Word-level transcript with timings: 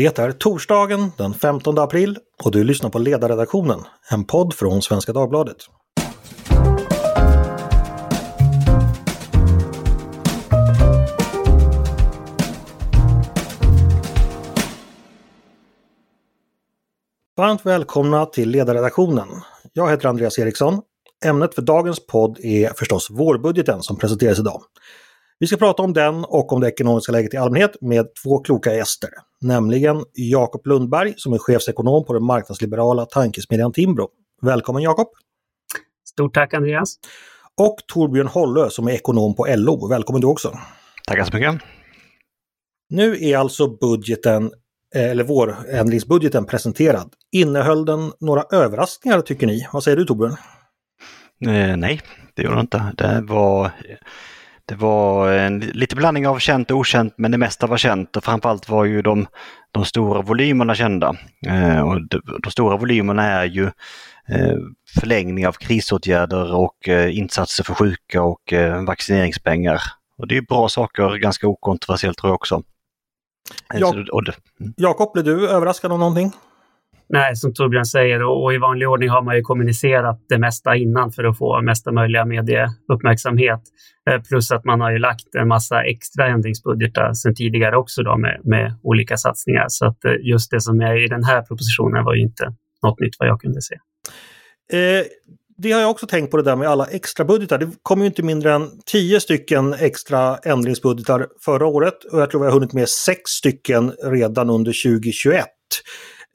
Det 0.00 0.18
är 0.18 0.32
torsdagen 0.32 1.12
den 1.16 1.34
15 1.34 1.78
april 1.78 2.18
och 2.44 2.50
du 2.52 2.64
lyssnar 2.64 2.90
på 2.90 2.98
Ledarredaktionen, 2.98 3.80
en 4.10 4.24
podd 4.24 4.54
från 4.54 4.82
Svenska 4.82 5.12
Dagbladet. 5.12 5.56
Varmt 17.36 17.66
välkomna 17.66 18.26
till 18.26 18.50
Ledarredaktionen. 18.50 19.28
Jag 19.72 19.90
heter 19.90 20.08
Andreas 20.08 20.38
Eriksson. 20.38 20.80
Ämnet 21.24 21.54
för 21.54 21.62
dagens 21.62 22.06
podd 22.06 22.38
är 22.42 22.72
förstås 22.76 23.10
vårbudgeten 23.10 23.82
som 23.82 23.96
presenteras 23.96 24.38
idag. 24.38 24.62
Vi 25.42 25.46
ska 25.46 25.56
prata 25.56 25.82
om 25.82 25.92
den 25.92 26.24
och 26.24 26.52
om 26.52 26.60
det 26.60 26.68
ekonomiska 26.68 27.12
läget 27.12 27.34
i 27.34 27.36
allmänhet 27.36 27.76
med 27.80 28.06
två 28.22 28.38
kloka 28.38 28.74
gäster. 28.74 29.10
Nämligen 29.40 30.04
Jakob 30.12 30.66
Lundberg 30.66 31.14
som 31.16 31.32
är 31.32 31.38
chefsekonom 31.38 32.04
på 32.04 32.12
den 32.12 32.24
marknadsliberala 32.24 33.06
tankesmedjan 33.06 33.72
Timbro. 33.72 34.08
Välkommen 34.42 34.82
Jakob! 34.82 35.08
Stort 36.08 36.34
tack 36.34 36.54
Andreas! 36.54 36.96
Och 37.60 37.76
Torbjörn 37.86 38.26
Hollö 38.26 38.70
som 38.70 38.88
är 38.88 38.92
ekonom 38.92 39.34
på 39.34 39.46
LO. 39.48 39.88
Välkommen 39.88 40.20
du 40.20 40.26
också! 40.26 40.58
Tackar 41.06 41.24
så 41.24 41.36
mycket! 41.36 41.62
Nu 42.90 43.24
är 43.24 43.36
alltså 43.36 43.76
budgeten, 43.76 44.52
eh, 44.94 45.10
eller 45.10 45.24
vårändringsbudgeten 45.24 46.46
presenterad. 46.46 47.12
Innehöll 47.32 47.84
den 47.84 48.12
några 48.20 48.44
överraskningar 48.52 49.20
tycker 49.20 49.46
ni? 49.46 49.68
Vad 49.72 49.84
säger 49.84 49.96
du 49.96 50.04
Torbjörn? 50.04 50.36
Eh, 51.46 51.76
nej, 51.76 52.00
det 52.34 52.42
gjorde 52.42 52.54
den 52.54 52.64
inte. 52.64 52.92
Det 52.96 53.24
var 53.28 53.70
det 54.70 54.76
var 54.76 55.32
en 55.32 55.60
lite 55.60 55.96
blandning 55.96 56.28
av 56.28 56.38
känt 56.38 56.70
och 56.70 56.76
okänt 56.76 57.14
men 57.16 57.30
det 57.30 57.38
mesta 57.38 57.66
var 57.66 57.76
känt 57.76 58.16
och 58.16 58.24
framförallt 58.24 58.68
var 58.68 58.84
ju 58.84 59.02
de, 59.02 59.26
de 59.72 59.84
stora 59.84 60.22
volymerna 60.22 60.74
kända. 60.74 61.16
Eh, 61.46 61.80
och 61.80 62.08
de, 62.08 62.20
de, 62.42 62.50
stora 62.50 62.76
volymerna 62.76 63.22
är 63.22 63.44
ju 63.44 63.64
eh, 64.28 64.56
förlängning 65.00 65.46
av 65.46 65.52
krisåtgärder 65.52 66.54
och 66.54 66.88
eh, 66.88 67.18
insatser 67.18 67.64
för 67.64 67.74
sjuka 67.74 68.22
och 68.22 68.52
eh, 68.52 68.84
vaccineringspengar. 68.84 69.82
Och 70.18 70.26
det 70.26 70.36
är 70.36 70.42
bra 70.42 70.68
saker, 70.68 71.16
ganska 71.16 71.48
okontroversiellt 71.48 72.18
tror 72.18 72.30
jag 72.30 72.34
också. 72.34 72.62
Ja. 73.74 73.92
Mm. 73.94 74.74
Jakob, 74.76 75.12
blev 75.12 75.24
du 75.24 75.48
överraskad 75.48 75.92
av 75.92 75.98
någonting? 75.98 76.32
Nej, 77.12 77.36
som 77.36 77.54
Torbjörn 77.54 77.84
säger, 77.84 78.22
och 78.22 78.54
i 78.54 78.58
vanlig 78.58 78.88
ordning 78.88 79.08
har 79.08 79.22
man 79.22 79.36
ju 79.36 79.42
kommunicerat 79.42 80.24
det 80.28 80.38
mesta 80.38 80.76
innan 80.76 81.12
för 81.12 81.24
att 81.24 81.38
få 81.38 81.62
mesta 81.62 81.92
möjliga 81.92 82.24
medieuppmärksamhet. 82.24 83.60
Eh, 84.10 84.22
plus 84.22 84.52
att 84.52 84.64
man 84.64 84.80
har 84.80 84.90
ju 84.92 84.98
lagt 84.98 85.34
en 85.34 85.48
massa 85.48 85.82
extra 85.82 86.26
ändringsbudgetar 86.26 87.12
sedan 87.12 87.34
tidigare 87.34 87.76
också 87.76 88.02
då 88.02 88.16
med, 88.18 88.40
med 88.44 88.74
olika 88.82 89.16
satsningar. 89.16 89.64
Så 89.68 89.86
att 89.86 90.04
eh, 90.04 90.12
just 90.22 90.50
det 90.50 90.60
som 90.60 90.80
är 90.80 91.04
i 91.04 91.08
den 91.08 91.24
här 91.24 91.42
propositionen 91.42 92.04
var 92.04 92.14
ju 92.14 92.22
inte 92.22 92.44
något 92.82 93.00
nytt 93.00 93.14
vad 93.18 93.28
jag 93.28 93.40
kunde 93.40 93.60
se. 93.62 93.74
Eh, 94.76 95.04
det 95.58 95.72
har 95.72 95.80
jag 95.80 95.90
också 95.90 96.06
tänkt 96.06 96.30
på 96.30 96.36
det 96.36 96.42
där 96.42 96.56
med 96.56 96.68
alla 96.68 96.86
extra 96.86 97.24
budgetar. 97.24 97.58
Det 97.58 97.70
kom 97.82 98.00
ju 98.00 98.06
inte 98.06 98.22
mindre 98.22 98.52
än 98.52 98.70
tio 98.86 99.20
stycken 99.20 99.74
extra 99.74 100.36
ändringsbudgetar 100.36 101.26
förra 101.44 101.66
året 101.66 102.04
och 102.04 102.20
jag 102.20 102.30
tror 102.30 102.40
vi 102.40 102.46
har 102.46 102.52
hunnit 102.52 102.72
med 102.72 102.88
sex 102.88 103.30
stycken 103.30 103.92
redan 104.02 104.50
under 104.50 104.72
2021. 104.84 105.46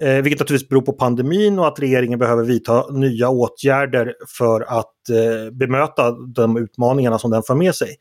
Eh, 0.02 0.22
vilket 0.22 0.40
naturligtvis 0.40 0.70
beror 0.70 0.82
på 0.82 0.94
pandemin 0.94 1.60
och 1.60 1.68
att 1.68 1.80
regeringen 1.80 2.20
behöver 2.20 2.44
vidta 2.44 2.88
nya 2.92 3.30
åtgärder 3.30 4.14
för 4.38 4.62
att 4.62 5.10
eh, 5.10 5.52
bemöta 5.52 6.12
de 6.12 6.58
utmaningarna 6.58 7.20
som 7.20 7.32
den 7.32 7.44
för 7.44 7.56
med 7.56 7.76
sig. 7.76 7.96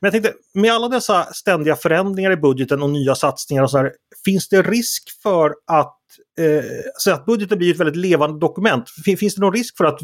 Men 0.00 0.06
jag 0.06 0.12
tänkte, 0.12 0.32
med 0.54 0.72
alla 0.72 0.88
dessa 0.88 1.24
ständiga 1.24 1.76
förändringar 1.76 2.30
i 2.30 2.36
budgeten 2.36 2.82
och 2.82 2.90
nya 2.90 3.14
satsningar 3.14 3.62
och 3.62 3.70
så 3.70 3.78
här, 3.78 3.92
finns 4.24 4.48
det 4.48 4.62
risk 4.62 5.02
för 5.22 5.54
att, 5.66 5.98
eh, 6.40 6.64
så 6.98 7.12
att 7.12 7.26
budgeten 7.26 7.58
blir 7.58 7.70
ett 7.74 7.80
väldigt 7.80 7.96
levande 7.96 8.38
dokument? 8.38 8.84
Finns 9.04 9.34
det 9.34 9.40
någon 9.40 9.54
risk 9.54 9.76
för 9.76 9.84
att 9.84 9.98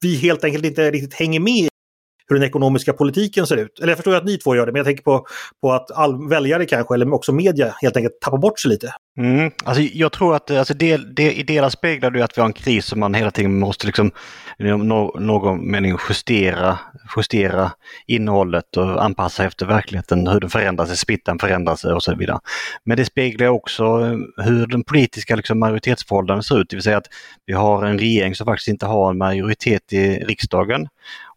vi 0.00 0.16
helt 0.16 0.44
enkelt 0.44 0.64
inte 0.64 0.90
riktigt 0.90 1.14
hänger 1.14 1.40
med 1.40 1.68
hur 2.28 2.36
den 2.36 2.48
ekonomiska 2.48 2.92
politiken 2.92 3.46
ser 3.46 3.56
ut. 3.56 3.78
Eller 3.78 3.88
jag 3.88 3.98
förstår 3.98 4.16
att 4.16 4.24
ni 4.24 4.38
två 4.38 4.56
gör 4.56 4.66
det, 4.66 4.72
men 4.72 4.78
jag 4.78 4.86
tänker 4.86 5.02
på, 5.02 5.26
på 5.62 5.72
att 5.72 5.90
all 5.90 6.28
väljare 6.28 6.66
kanske, 6.66 6.94
eller 6.94 7.14
också 7.14 7.32
media, 7.32 7.74
helt 7.82 7.96
enkelt 7.96 8.20
tappar 8.20 8.38
bort 8.38 8.60
sig 8.60 8.68
lite. 8.68 8.92
Mm. 9.18 9.50
Alltså, 9.64 9.82
jag 9.82 10.12
tror 10.12 10.36
att 10.36 10.50
alltså, 10.50 10.74
det, 10.74 10.96
del, 10.96 11.30
i 11.30 11.42
delar 11.42 11.68
speglar 11.68 12.10
det 12.10 12.22
att 12.22 12.38
vi 12.38 12.40
har 12.40 12.48
en 12.48 12.52
kris 12.52 12.86
som 12.86 13.00
man 13.00 13.14
hela 13.14 13.30
tiden 13.30 13.58
måste 13.58 13.86
liksom, 13.86 14.10
i 14.58 14.64
någon 14.64 15.70
mening 15.70 15.96
justera, 16.08 16.78
justera 17.16 17.72
innehållet 18.06 18.76
och 18.76 19.04
anpassa 19.04 19.44
efter 19.44 19.66
verkligheten, 19.66 20.26
hur 20.26 20.40
den 20.40 20.50
förändrar 20.50 20.86
sig, 20.86 20.96
smittan 20.96 21.38
förändrar 21.38 21.76
sig 21.76 21.92
och 21.92 22.02
så 22.02 22.14
vidare. 22.14 22.38
Men 22.84 22.96
det 22.96 23.04
speglar 23.04 23.48
också 23.48 23.84
eh, 23.84 24.44
hur 24.44 24.66
den 24.66 24.84
politiska 24.84 25.36
liksom, 25.36 25.58
majoritetsförhållandet 25.58 26.46
ser 26.46 26.60
ut, 26.60 26.70
det 26.70 26.76
vill 26.76 26.82
säga 26.82 26.96
att 26.96 27.08
vi 27.46 27.52
har 27.52 27.84
en 27.84 27.98
regering 27.98 28.34
som 28.34 28.44
faktiskt 28.44 28.68
inte 28.68 28.86
har 28.86 29.10
en 29.10 29.18
majoritet 29.18 29.92
i 29.92 30.18
riksdagen 30.18 30.88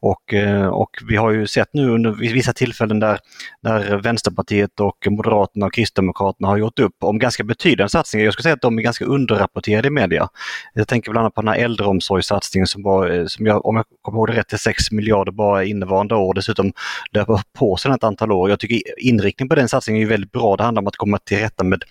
och, 0.01 0.33
eh, 0.33 0.67
och 0.67 0.89
vi 1.07 1.15
har 1.15 1.31
ju 1.31 1.47
sett 1.47 1.69
nu 1.73 1.89
under 1.89 2.11
vissa 2.11 2.53
tillfällen 2.53 2.99
där, 2.99 3.19
där 3.63 3.97
Vänsterpartiet 3.97 4.79
och 4.79 5.07
Moderaterna 5.09 5.65
och 5.65 5.73
Kristdemokraterna 5.73 6.47
har 6.47 6.57
gjort 6.57 6.79
upp 6.79 6.95
om 7.03 7.19
ganska 7.19 7.43
betydande 7.43 7.89
satsningar. 7.89 8.25
Jag 8.25 8.33
skulle 8.33 8.43
säga 8.43 8.53
att 8.53 8.61
de 8.61 8.77
är 8.77 8.81
ganska 8.81 9.05
underrapporterade 9.05 9.87
i 9.87 9.91
media. 9.91 10.29
Jag 10.73 10.87
tänker 10.87 11.11
bland 11.11 11.23
annat 11.23 11.35
på 11.35 11.41
den 11.41 11.47
här 11.47 11.59
äldreomsorgssatsningen 11.59 12.67
som 12.67 12.83
var, 12.83 13.09
eh, 13.09 13.25
som 13.25 13.45
jag, 13.45 13.65
om 13.65 13.75
jag 13.75 13.85
kommer 14.01 14.17
ihåg 14.17 14.27
det 14.27 14.33
rätt, 14.33 14.53
är 14.53 14.57
6 14.57 14.91
miljarder 14.91 15.31
bara 15.31 15.63
innevarande 15.63 16.15
år. 16.15 16.33
Dessutom 16.33 16.71
löper 17.11 17.41
på 17.57 17.77
sedan 17.77 17.91
ett 17.91 18.03
antal 18.03 18.31
år. 18.31 18.49
Jag 18.49 18.59
tycker 18.59 18.79
inriktningen 18.97 19.49
på 19.49 19.55
den 19.55 19.69
satsningen 19.69 20.03
är 20.03 20.09
väldigt 20.09 20.31
bra. 20.31 20.55
Det 20.55 20.63
handlar 20.63 20.81
om 20.81 20.87
att 20.87 20.95
komma 20.95 21.17
till 21.17 21.37
rätta 21.37 21.63
med 21.63 21.83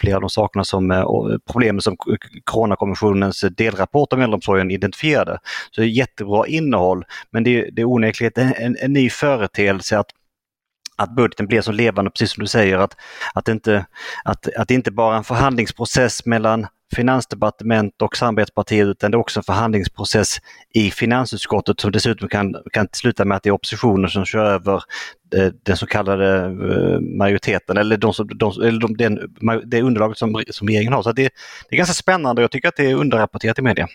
flera 0.00 0.16
av 0.16 0.20
de 0.20 0.30
sakerna 0.30 0.64
som 0.64 0.90
eh, 0.90 1.04
problemen 1.52 1.80
som 1.80 1.96
Coronakommissionens 2.44 3.44
delrapport 3.56 4.12
om 4.12 4.20
äldreomsorgen 4.20 4.70
identifierade. 4.70 5.38
Så 5.70 5.80
det 5.80 5.86
är 5.86 5.90
jättebra 5.90 6.46
innehåll 6.46 7.04
men 7.30 7.44
det, 7.44 7.49
det 7.72 7.82
är 7.82 7.84
onekligen 7.84 8.32
en, 8.36 8.76
en 8.80 8.92
ny 8.92 9.10
företeelse 9.10 9.98
att 9.98 10.10
att 11.00 11.14
budgeten 11.16 11.46
blir 11.46 11.60
så 11.60 11.72
levande, 11.72 12.10
precis 12.10 12.30
som 12.30 12.40
du 12.40 12.48
säger, 12.48 12.78
att, 12.78 12.96
att, 13.34 13.48
inte, 13.48 13.86
att, 14.24 14.54
att 14.56 14.68
det 14.68 14.74
inte 14.74 14.90
bara 14.90 15.14
är 15.14 15.18
en 15.18 15.24
förhandlingsprocess 15.24 16.26
mellan 16.26 16.66
finansdepartement 16.96 18.02
och 18.02 18.16
samarbetspartiet 18.16 18.86
utan 18.86 19.10
det 19.10 19.16
är 19.16 19.18
också 19.18 19.40
en 19.40 19.44
förhandlingsprocess 19.44 20.36
i 20.74 20.90
finansutskottet 20.90 21.80
som 21.80 21.92
dessutom 21.92 22.28
kan, 22.28 22.56
kan 22.72 22.88
sluta 22.92 23.24
med 23.24 23.36
att 23.36 23.42
det 23.42 23.48
är 23.48 23.52
oppositionen 23.52 24.10
som 24.10 24.24
kör 24.24 24.44
över 24.44 24.82
eh, 25.34 25.46
den 25.62 25.76
så 25.76 25.86
kallade 25.86 26.44
eh, 26.44 27.00
majoriteten 27.00 27.76
eller, 27.76 27.96
de 27.96 28.14
som, 28.14 28.28
de, 28.34 28.52
eller 28.62 28.80
de, 28.80 28.96
den, 28.96 29.18
det 29.64 29.82
underlaget 29.82 30.18
som, 30.18 30.42
som 30.50 30.68
regeringen 30.68 30.92
har. 30.92 31.02
Så 31.02 31.12
det, 31.12 31.22
det 31.68 31.74
är 31.74 31.76
ganska 31.76 31.94
spännande 31.94 32.40
och 32.40 32.44
jag 32.44 32.50
tycker 32.50 32.68
att 32.68 32.76
det 32.76 32.90
är 32.90 32.94
underrapporterat 32.94 33.58
i 33.58 33.62
media. 33.62 33.88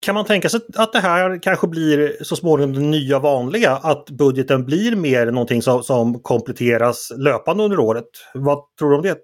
Kan 0.00 0.14
man 0.14 0.24
tänka 0.24 0.48
sig 0.48 0.60
att 0.74 0.92
det 0.92 1.00
här 1.00 1.42
kanske 1.42 1.68
blir 1.68 2.16
så 2.20 2.36
småningom 2.36 2.72
det 2.72 2.80
nya 2.80 3.18
vanliga? 3.18 3.70
Att 3.70 4.10
budgeten 4.10 4.64
blir 4.64 4.96
mer 4.96 5.26
någonting 5.26 5.62
som, 5.62 5.82
som 5.82 6.22
kompletteras 6.22 7.12
löpande 7.16 7.64
under 7.64 7.78
året? 7.78 8.04
Vad 8.34 8.58
tror 8.78 8.90
du 8.90 8.96
om 8.96 9.02
det, 9.02 9.18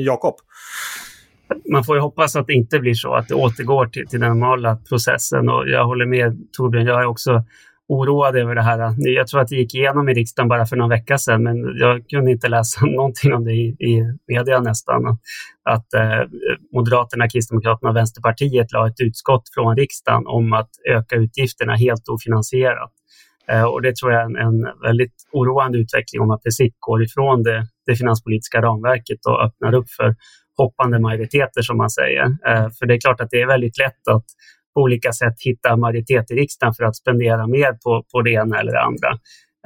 Jakob? 0.00 0.34
Man 1.72 1.84
får 1.84 1.96
ju 1.96 2.02
hoppas 2.02 2.36
att 2.36 2.46
det 2.46 2.52
inte 2.52 2.78
blir 2.78 2.94
så, 2.94 3.14
att 3.14 3.28
det 3.28 3.34
återgår 3.34 3.86
till, 3.86 4.06
till 4.06 4.20
den 4.20 4.28
normala 4.28 4.76
processen. 4.76 5.48
Och 5.48 5.68
jag 5.68 5.84
håller 5.84 6.06
med 6.06 6.38
Torbjörn, 6.52 6.86
jag 6.86 7.02
är 7.02 7.06
också 7.06 7.44
oroad 7.88 8.36
över 8.36 8.54
det 8.54 8.62
här. 8.62 8.94
Jag 8.98 9.26
tror 9.26 9.40
att 9.40 9.48
det 9.48 9.56
gick 9.56 9.74
igenom 9.74 10.08
i 10.08 10.14
riksdagen 10.14 10.48
bara 10.48 10.66
för 10.66 10.76
någon 10.76 10.88
vecka 10.88 11.18
sedan, 11.18 11.42
men 11.42 11.56
jag 11.76 12.08
kunde 12.08 12.30
inte 12.30 12.48
läsa 12.48 12.86
någonting 12.86 13.34
om 13.34 13.44
det 13.44 13.52
i, 13.52 13.66
i 13.68 14.02
media 14.28 14.60
nästan. 14.60 15.18
Att 15.64 15.94
eh, 15.94 16.22
Moderaterna, 16.74 17.28
Kristdemokraterna 17.28 17.90
och 17.90 17.96
Vänsterpartiet 17.96 18.72
la 18.72 18.88
ett 18.88 19.00
utskott 19.00 19.42
från 19.54 19.76
riksdagen 19.76 20.26
om 20.26 20.52
att 20.52 20.70
öka 20.90 21.16
utgifterna 21.16 21.76
helt 21.76 22.08
ofinansierat. 22.08 22.92
Eh, 23.50 23.64
och 23.64 23.82
det 23.82 23.96
tror 23.96 24.12
jag 24.12 24.20
är 24.20 24.26
en, 24.26 24.36
en 24.36 24.80
väldigt 24.82 25.14
oroande 25.32 25.78
utveckling 25.78 26.22
om 26.22 26.28
man 26.28 26.40
precis 26.40 26.72
går 26.78 27.02
ifrån 27.02 27.42
det, 27.42 27.66
det 27.86 27.96
finanspolitiska 27.96 28.62
ramverket 28.62 29.26
och 29.26 29.44
öppnar 29.44 29.74
upp 29.74 29.90
för 29.90 30.14
hoppande 30.56 30.98
majoriteter 30.98 31.62
som 31.62 31.76
man 31.76 31.90
säger. 31.90 32.24
Eh, 32.24 32.68
för 32.78 32.86
det 32.86 32.94
är 32.94 33.00
klart 33.00 33.20
att 33.20 33.30
det 33.30 33.40
är 33.40 33.46
väldigt 33.46 33.78
lätt 33.78 34.08
att 34.10 34.24
på 34.78 34.82
olika 34.82 35.12
sätt 35.12 35.36
hitta 35.48 35.76
majoritet 35.76 36.30
i 36.30 36.34
riksdagen 36.34 36.74
för 36.74 36.84
att 36.84 36.96
spendera 36.96 37.46
mer 37.46 37.72
på, 37.84 38.04
på 38.12 38.22
det 38.22 38.30
ena 38.30 38.60
eller 38.60 38.72
det 38.72 38.84
andra. 38.90 39.10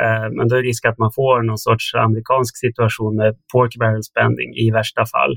Eh, 0.02 0.26
men 0.36 0.48
då 0.48 0.56
är 0.56 0.62
det 0.62 0.68
risk 0.68 0.84
att 0.86 0.98
man 0.98 1.12
får 1.12 1.42
någon 1.42 1.58
sorts 1.58 1.94
amerikansk 1.94 2.54
situation 2.66 3.16
med 3.16 3.34
pork 3.52 3.72
barrel 3.80 4.02
spending 4.02 4.50
i 4.64 4.70
värsta 4.70 5.02
fall. 5.14 5.32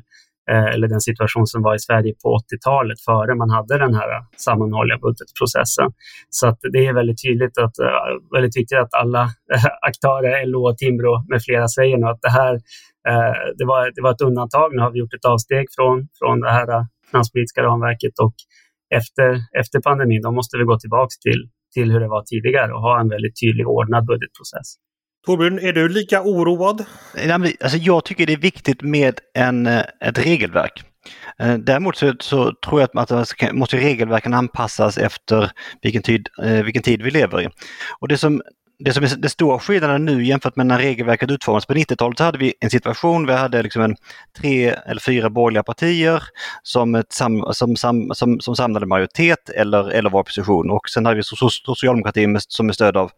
Eh, 0.51 0.67
eller 0.73 0.87
den 0.87 1.01
situation 1.01 1.47
som 1.47 1.61
var 1.67 1.75
i 1.75 1.79
Sverige 1.79 2.13
på 2.23 2.27
80-talet 2.41 2.99
före 3.07 3.35
man 3.35 3.49
hade 3.49 3.77
den 3.85 3.93
här 3.99 4.09
sammanhållna 4.47 4.97
budgetprocessen. 5.05 5.87
Så 6.29 6.47
att 6.47 6.59
det 6.73 6.85
är 6.87 6.93
väldigt 6.93 7.21
tydligt 7.25 7.57
att, 7.57 7.79
eh, 7.79 8.11
väldigt 8.35 8.57
viktigt 8.59 8.79
att 8.85 8.93
alla 8.93 9.23
eh, 9.53 9.65
aktörer, 9.89 10.45
LO, 10.45 10.75
Timbro 10.81 11.13
med 11.31 11.39
flera 11.47 11.67
säger 11.67 11.97
nu 11.97 12.05
att 12.13 12.21
det 12.27 12.33
här 12.39 12.53
eh, 13.09 13.35
det 13.57 13.65
var, 13.71 13.81
det 13.95 14.01
var 14.05 14.11
ett 14.11 14.27
undantag. 14.29 14.67
Nu 14.75 14.81
har 14.81 14.91
vi 14.91 14.99
gjort 14.99 15.13
ett 15.13 15.25
avsteg 15.33 15.65
från, 15.75 16.07
från 16.19 16.35
det 16.45 16.51
här 16.51 16.67
eh, 16.75 16.83
finanspolitiska 17.09 17.63
ramverket 17.63 18.15
och 18.25 18.35
efter, 18.97 19.29
efter 19.61 19.79
pandemin, 19.79 20.21
då 20.21 20.31
måste 20.31 20.57
vi 20.57 20.63
gå 20.63 20.79
tillbaka 20.79 21.13
till, 21.21 21.41
till 21.73 21.91
hur 21.91 21.99
det 21.99 22.07
var 22.07 22.23
tidigare 22.23 22.73
och 22.73 22.81
ha 22.81 22.99
en 23.01 23.09
väldigt 23.09 23.39
tydlig 23.41 23.67
ordnad 23.67 24.05
budgetprocess. 24.05 24.67
Torbjörn, 25.25 25.59
är 25.59 25.73
du 25.73 25.89
lika 25.89 26.21
oroad? 26.21 26.85
Alltså 27.61 27.77
jag 27.77 28.05
tycker 28.05 28.25
det 28.25 28.33
är 28.33 28.37
viktigt 28.37 28.81
med 28.81 29.19
en, 29.33 29.67
eh, 29.67 29.83
ett 30.01 30.25
regelverk. 30.25 30.83
Eh, 31.39 31.57
däremot 31.57 31.95
så, 31.95 32.13
så, 32.19 32.53
tror 32.65 32.81
jag 32.81 32.89
att 32.89 32.93
man 32.93 33.25
måste 33.53 33.77
regelverken 33.77 34.33
anpassas 34.33 34.97
efter 34.97 35.51
vilken 35.81 36.01
tid, 36.01 36.27
eh, 36.43 36.63
vilken 36.63 36.83
tid 36.83 37.01
vi 37.01 37.11
lever 37.11 37.41
i. 37.41 37.49
Och 37.99 38.07
det 38.07 38.17
som 38.17 38.41
det 38.79 38.93
som 38.93 39.03
är 39.03 39.15
den 39.17 39.29
stora 39.29 39.59
skillnaden 39.59 40.05
nu 40.05 40.23
jämfört 40.23 40.55
med 40.55 40.65
när 40.65 40.77
regelverket 40.77 41.31
utformades 41.31 41.65
på 41.65 41.73
90-talet 41.73 42.17
så 42.17 42.23
hade 42.23 42.37
vi 42.37 42.53
en 42.59 42.69
situation, 42.69 43.27
vi 43.27 43.33
hade 43.33 43.63
liksom 43.63 43.81
en 43.81 43.95
tre 44.37 44.67
eller 44.67 45.01
fyra 45.01 45.29
borgerliga 45.29 45.63
partier 45.63 46.23
som, 46.63 46.95
ett 46.95 47.13
sam, 47.13 47.45
som, 47.53 47.75
sam, 47.75 48.11
som, 48.13 48.39
som 48.39 48.55
samlade 48.55 48.85
majoritet 48.85 49.49
eller, 49.49 49.89
eller 49.89 50.09
var 50.09 50.19
opposition 50.19 50.71
och 50.71 50.89
sen 50.89 51.05
hade 51.05 51.17
vi 51.17 51.23
socialdemokratin 51.23 52.39
som 52.47 52.65
med 52.65 52.75
stöd 52.75 52.97
av 52.97 53.11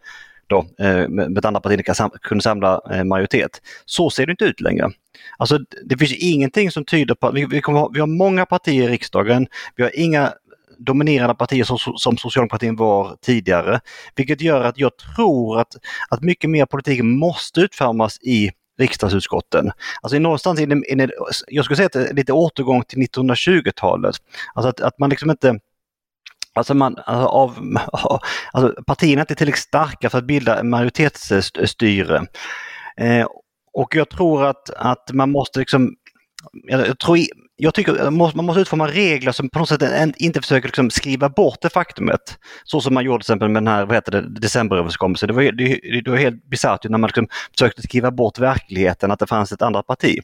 då, 0.48 0.66
eh, 0.80 1.08
med 1.10 1.46
andra 1.46 1.62
partier 1.62 2.20
kunde 2.20 2.42
samla 2.42 2.82
eh, 2.92 3.04
majoritet. 3.04 3.62
Så 3.86 4.10
ser 4.10 4.26
det 4.26 4.32
inte 4.32 4.46
ut 4.46 4.62
längre. 4.62 4.90
Alltså 5.38 5.60
det 5.86 5.98
finns 5.98 6.14
ingenting 6.14 6.72
som 6.72 6.86
tyder 6.86 7.16
på 7.16 7.28
att 7.28 7.36
vi, 7.36 7.46
vi, 7.46 7.62
kommer, 7.62 7.90
vi 7.94 8.00
har 8.00 8.08
många 8.08 8.46
partier 8.46 8.84
i 8.84 8.88
riksdagen, 8.88 9.48
vi 9.76 9.84
har 9.84 10.00
inga 10.00 10.34
dominerande 10.80 11.36
partier 11.36 11.64
som, 11.64 11.78
som 11.78 12.18
socialdemokratin 12.18 12.76
var 12.76 13.18
tidigare. 13.22 13.80
Vilket 14.16 14.42
gör 14.42 14.64
att 14.64 14.78
jag 14.78 14.92
tror 14.98 15.60
att, 15.60 15.76
att 16.10 16.22
mycket 16.22 16.50
mer 16.50 16.66
politik 16.66 17.04
måste 17.04 17.62
utformas 17.62 18.18
i 18.22 18.52
riksdagsutskotten. 18.80 19.72
Alltså 20.02 20.20
någonstans 20.20 20.60
in, 20.60 20.72
in, 20.72 21.12
jag 21.48 21.66
skulle 21.66 21.78
säga 21.78 21.86
att 21.86 21.92
det 21.92 22.10
är 22.10 22.14
lite 22.14 22.34
återgång 22.34 22.84
till 22.84 23.00
1920-talet. 23.00 24.16
Alltså 24.54 24.70
att, 24.70 24.82
att 24.82 25.00
man 25.00 25.10
liksom 25.10 25.32
inte 25.32 25.60
Alltså, 26.54 26.74
man, 26.74 26.96
alltså, 27.06 27.28
av, 27.28 27.78
alltså 28.52 28.84
partierna 28.84 29.20
är 29.20 29.24
inte 29.24 29.36
tillräckligt 29.36 29.64
starka 29.64 30.10
för 30.10 30.18
att 30.18 30.24
bilda 30.24 30.64
majoritetsstyre. 30.64 32.26
Eh, 32.98 33.28
och 33.74 33.96
jag 33.96 34.10
tror 34.10 34.46
att, 34.46 34.70
att 34.70 35.12
man 35.14 35.32
måste 35.32 35.60
liksom, 35.60 35.96
jag 36.64 37.00
tror 37.00 37.18
jag 37.60 37.74
tycker 37.74 38.06
eh, 38.06 38.12
man 38.12 38.46
måste 38.46 38.62
utforma 38.62 38.88
regler 38.88 39.32
som 39.32 39.50
på 39.50 39.60
något 39.60 39.70
sätt 39.70 40.16
inte 40.18 40.42
försöker 40.42 40.68
liksom 40.68 40.90
skriva 40.90 41.30
bort 41.30 41.62
det 41.62 41.70
faktumet. 41.70 42.38
Så 42.64 42.82
som 42.82 42.94
man 42.94 43.06
gjorde 43.06 43.24
till 43.24 43.32
exempel 43.32 43.50
med 43.50 43.64
den 43.64 43.68
här 43.68 43.86
vad 43.86 43.96
heter 43.96 44.12
det, 44.12 44.40
decemberöverenskommelsen. 44.40 45.28
Det 45.28 45.34
var, 45.34 45.42
det, 45.44 46.02
det 46.02 46.12
var 46.12 46.18
helt 46.18 46.46
bisarrt 46.46 46.84
när 46.84 46.98
man 46.98 47.08
liksom 47.08 47.28
försökte 47.52 47.82
skriva 47.82 48.12
bort 48.12 48.40
verkligheten 48.40 49.12
att 49.12 49.20
det 49.20 49.28
fanns 49.28 49.52
ett 49.52 49.62
annat 49.62 49.88
parti. 49.88 50.20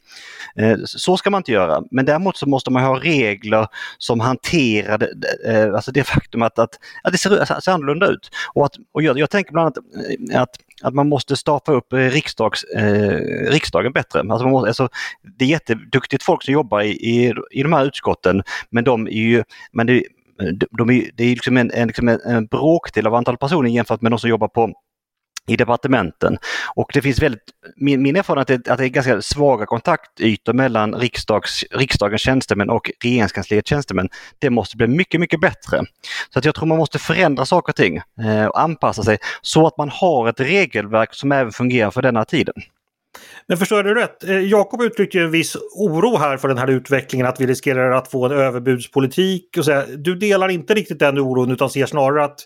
Eh, 0.56 0.76
så 0.84 1.16
ska 1.16 1.30
man 1.30 1.38
inte 1.40 1.52
göra. 1.52 1.82
Men 1.90 2.04
däremot 2.04 2.36
så 2.36 2.48
måste 2.48 2.70
man 2.70 2.84
ha 2.84 3.00
regler 3.00 3.66
som 3.98 4.20
hanterar 4.20 4.98
det, 4.98 5.14
eh, 5.46 5.74
alltså 5.74 5.92
det 5.92 6.04
faktum 6.04 6.42
att, 6.42 6.58
att, 6.58 6.78
att 7.02 7.12
det 7.12 7.18
ser, 7.18 7.60
ser 7.60 7.72
annorlunda 7.72 8.06
ut. 8.06 8.30
Och, 8.54 8.64
att, 8.66 8.74
och 8.92 9.02
jag, 9.02 9.18
jag 9.18 9.30
tänker 9.30 9.52
bland 9.52 9.66
annat 9.66 10.48
att 10.48 10.56
att 10.82 10.94
man 10.94 11.08
måste 11.08 11.36
starta 11.36 11.72
upp 11.72 11.92
eh, 11.92 11.98
riksdags, 11.98 12.64
eh, 12.64 13.50
riksdagen 13.50 13.92
bättre. 13.92 14.20
Alltså 14.20 14.44
man 14.44 14.50
måste, 14.50 14.68
alltså, 14.68 14.88
det 15.38 15.44
är 15.44 15.48
jätteduktigt 15.48 16.22
folk 16.22 16.42
som 16.42 16.54
jobbar 16.54 16.80
i, 16.80 16.90
i, 16.90 17.34
i 17.50 17.62
de 17.62 17.72
här 17.72 17.84
utskotten 17.84 18.42
men 18.70 18.84
de 18.84 19.06
är 19.06 19.10
ju, 19.10 19.44
men 19.72 19.86
det, 19.86 20.04
de 20.78 20.90
är, 20.90 21.10
det 21.14 21.24
är 21.24 21.28
liksom 21.28 21.56
en, 21.56 21.68
liksom 21.68 22.08
en, 22.08 22.20
en 22.20 22.46
bråkdel 22.46 23.06
av 23.06 23.14
antal 23.14 23.36
personer 23.36 23.70
jämfört 23.70 24.02
med 24.02 24.12
de 24.12 24.18
som 24.18 24.30
jobbar 24.30 24.48
på 24.48 24.72
i 25.46 25.56
departementen. 25.56 26.38
Och 26.74 26.90
det 26.94 27.02
finns 27.02 27.22
väldigt, 27.22 27.42
min, 27.76 28.02
min 28.02 28.16
erfarenhet 28.16 28.50
är 28.50 28.72
att 28.72 28.78
det 28.78 28.84
är 28.84 28.88
ganska 28.88 29.22
svaga 29.22 29.66
kontaktytor 29.66 30.52
mellan 30.52 30.94
riksdags, 30.94 31.64
riksdagens 31.70 32.22
tjänstemän 32.22 32.70
och 32.70 32.90
regeringskansliets 33.04 33.68
tjänstemän. 33.68 34.08
Det 34.38 34.50
måste 34.50 34.76
bli 34.76 34.86
mycket, 34.86 35.20
mycket 35.20 35.40
bättre. 35.40 35.82
Så 36.30 36.38
att 36.38 36.44
jag 36.44 36.54
tror 36.54 36.66
man 36.66 36.78
måste 36.78 36.98
förändra 36.98 37.46
saker 37.46 37.72
och 37.72 37.76
ting 37.76 37.96
eh, 37.96 38.46
och 38.46 38.60
anpassa 38.60 39.02
sig 39.02 39.18
så 39.42 39.66
att 39.66 39.78
man 39.78 39.88
har 39.88 40.28
ett 40.28 40.40
regelverk 40.40 41.14
som 41.14 41.32
även 41.32 41.52
fungerar 41.52 41.90
för 41.90 42.02
denna 42.02 42.24
tiden. 42.24 42.54
Men 43.46 43.56
förstår 43.56 43.78
jag 43.78 43.96
det 43.96 44.02
rätt? 44.02 44.24
Eh, 44.24 44.38
Jakob 44.38 44.82
uttryckte 44.82 45.18
en 45.18 45.30
viss 45.30 45.56
oro 45.76 46.16
här 46.16 46.36
för 46.36 46.48
den 46.48 46.58
här 46.58 46.70
utvecklingen 46.70 47.26
att 47.26 47.40
vi 47.40 47.46
riskerar 47.46 47.90
att 47.90 48.10
få 48.10 48.26
en 48.26 48.32
överbudspolitik. 48.32 49.56
Och 49.58 49.64
så 49.64 49.84
Du 49.96 50.14
delar 50.14 50.48
inte 50.48 50.74
riktigt 50.74 50.98
den 50.98 51.18
oron 51.18 51.50
utan 51.50 51.70
ser 51.70 51.86
snarare 51.86 52.24
att 52.24 52.40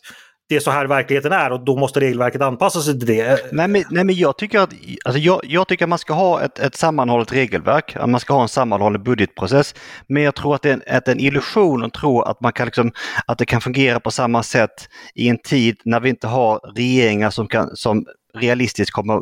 det 0.48 0.56
är 0.56 0.60
så 0.60 0.70
här 0.70 0.86
verkligheten 0.86 1.32
är 1.32 1.52
och 1.52 1.64
då 1.64 1.76
måste 1.76 2.00
regelverket 2.00 2.42
anpassa 2.42 2.80
sig 2.80 2.98
till 2.98 3.06
det. 3.06 3.52
Nej 3.52 3.68
men, 3.68 3.84
nej, 3.90 4.04
men 4.04 4.14
jag, 4.14 4.38
tycker 4.38 4.60
att, 4.60 4.70
alltså 5.04 5.20
jag, 5.20 5.40
jag 5.44 5.68
tycker 5.68 5.84
att 5.84 5.88
man 5.88 5.98
ska 5.98 6.14
ha 6.14 6.42
ett, 6.42 6.58
ett 6.58 6.74
sammanhållet 6.74 7.32
regelverk, 7.32 7.96
att 7.96 8.08
man 8.08 8.20
ska 8.20 8.34
ha 8.34 8.42
en 8.42 8.48
sammanhållen 8.48 9.02
budgetprocess. 9.02 9.74
Men 10.06 10.22
jag 10.22 10.34
tror 10.34 10.54
att 10.54 10.62
det 10.62 10.68
är 10.70 10.72
en, 10.72 10.96
att 10.96 11.08
en 11.08 11.20
illusion 11.20 11.84
att 11.84 11.92
tro 11.92 12.20
att, 12.22 12.40
man 12.40 12.52
kan 12.52 12.66
liksom, 12.66 12.92
att 13.26 13.38
det 13.38 13.46
kan 13.46 13.60
fungera 13.60 14.00
på 14.00 14.10
samma 14.10 14.42
sätt 14.42 14.88
i 15.14 15.28
en 15.28 15.38
tid 15.38 15.76
när 15.84 16.00
vi 16.00 16.08
inte 16.08 16.26
har 16.26 16.72
regeringar 16.76 17.30
som, 17.30 17.48
kan, 17.48 17.76
som 17.76 18.06
realistiskt 18.34 18.90
kommer 18.90 19.20